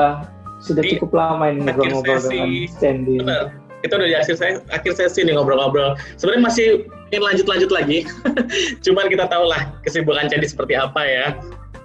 [0.60, 2.36] sudah Di cukup lama ini ngobrol-ngobrol sesi-
[2.66, 3.14] dengan Sandy.
[3.16, 3.42] benar.
[3.78, 5.94] Kita udah di akhir sesi, akhir sesi nih ngobrol-ngobrol.
[6.18, 6.66] Sebenarnya masih
[7.08, 7.98] ingin lanjut-lanjut lagi.
[8.84, 11.26] Cuman kita tahu lah kesibukan Candy seperti apa ya.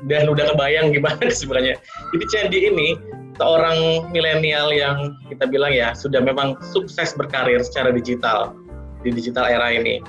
[0.09, 1.75] Dan udah kebayang gimana kesibukannya.
[2.11, 2.87] Jadi Candy ini
[3.39, 8.53] seorang milenial yang kita bilang ya sudah memang sukses berkarir secara digital
[9.01, 9.99] di digital era ini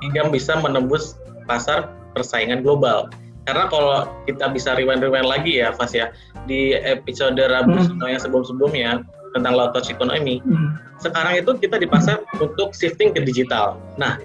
[0.00, 1.18] hingga bisa menembus
[1.50, 3.10] pasar persaingan global.
[3.48, 6.12] Karena kalau kita bisa rewind-rewind lagi ya, Fas ya,
[6.46, 7.98] di episode Rabu Hmm.
[8.06, 10.76] yang sebelum-sebelumnya tentang low touch economy, Hmm.
[11.00, 13.80] sekarang itu kita di pasar untuk shifting ke digital.
[13.96, 14.20] Nah,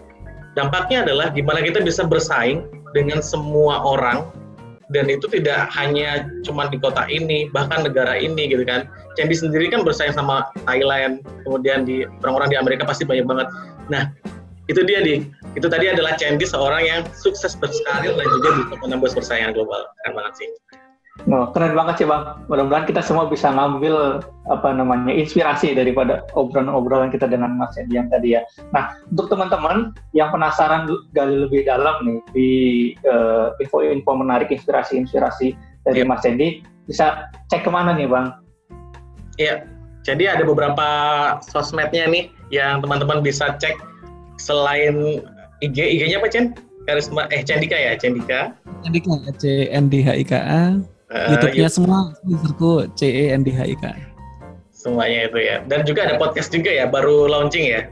[0.54, 4.30] dampaknya adalah gimana kita bisa bersaing dengan semua orang
[4.94, 8.86] dan itu tidak hanya cuma di kota ini bahkan negara ini gitu kan.
[9.18, 13.48] Cendi sendiri kan bersaing sama Thailand kemudian di orang-orang di Amerika pasti banyak banget.
[13.90, 14.14] Nah
[14.66, 19.14] itu dia di itu tadi adalah Cendi seorang yang sukses berkarir dan juga bisa menembus
[19.14, 19.86] persaingan global.
[20.04, 20.48] Keren banget sih
[21.26, 22.44] Oh, keren banget sih bang.
[22.52, 24.20] Mudah-mudahan kita semua bisa ngambil
[24.52, 28.44] apa namanya inspirasi daripada obrolan-obrolan kita dengan Mas Endi yang tadi ya.
[28.76, 30.86] Nah, untuk teman-teman yang penasaran
[31.16, 32.50] gali lebih dalam nih di
[33.08, 35.56] uh, info-info menarik, inspirasi-inspirasi
[35.88, 36.10] dari yep.
[36.12, 38.36] Mas Endi, bisa cek ke mana nih bang?
[39.40, 39.66] Iya,
[40.04, 40.88] jadi ada beberapa
[41.42, 43.80] sosmednya nih yang teman-teman bisa cek
[44.38, 45.26] selain
[45.64, 46.54] IG, IG-nya apa Chen?
[46.86, 48.54] Karisma, eh Cendika ya, Cendika.
[48.86, 50.62] Cendika, C N D H I K A
[51.14, 53.94] Uh, YouTube-nya semua userku C E N D H I K.
[54.74, 55.62] Semuanya itu ya.
[55.70, 57.86] Dan juga ada podcast juga ya, baru launching ya.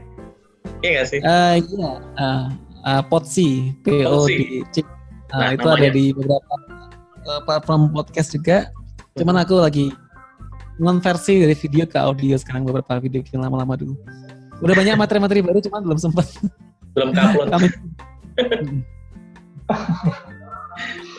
[0.82, 1.20] Iya nggak sih?
[1.22, 2.50] Uh, iya, uh,
[2.82, 4.82] uh, Potsi, P O D C.
[4.82, 4.86] Uh,
[5.30, 5.78] nah, itu namanya.
[5.78, 6.54] ada di beberapa
[7.30, 8.74] uh, platform podcast juga.
[9.14, 9.94] Cuman aku lagi
[10.74, 13.94] konversi dari video ke audio sekarang beberapa video yang lama-lama dulu.
[14.58, 16.26] Udah banyak materi-materi baru, cuman belum sempat.
[16.94, 17.54] Belum upload.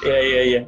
[0.03, 0.61] Iya iya iya.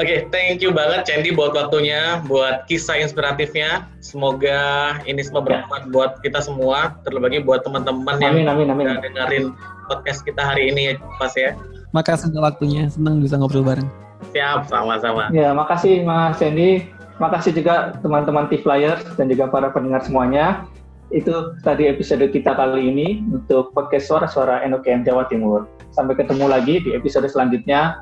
[0.00, 3.84] Oke, thank you banget Candy buat waktunya, buat kisah inspiratifnya.
[4.00, 8.96] Semoga ini semua bermanfaat buat kita semua, terlebih buat teman-teman yang amin, amin.
[9.04, 9.52] dengerin
[9.92, 11.52] podcast kita hari ini ya, Pas ya.
[11.92, 13.84] Makasih untuk waktunya, senang bisa ngobrol bareng.
[14.32, 15.28] Siap, sama-sama.
[15.28, 16.88] Ya, makasih Mas Candy.
[17.20, 20.64] Makasih juga teman-teman T-Flyers dan juga para pendengar semuanya.
[21.12, 25.68] Itu tadi episode kita kali ini untuk podcast suara-suara NOKM Jawa Timur.
[25.92, 28.00] Sampai ketemu lagi di episode selanjutnya.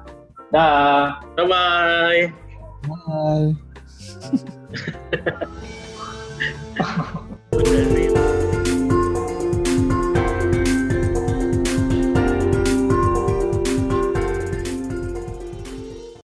[0.51, 1.23] Dah.
[1.39, 2.33] Bye-bye.
[2.87, 3.55] Bye.
[3.55, 3.55] -bye.
[7.53, 8.57] Bye.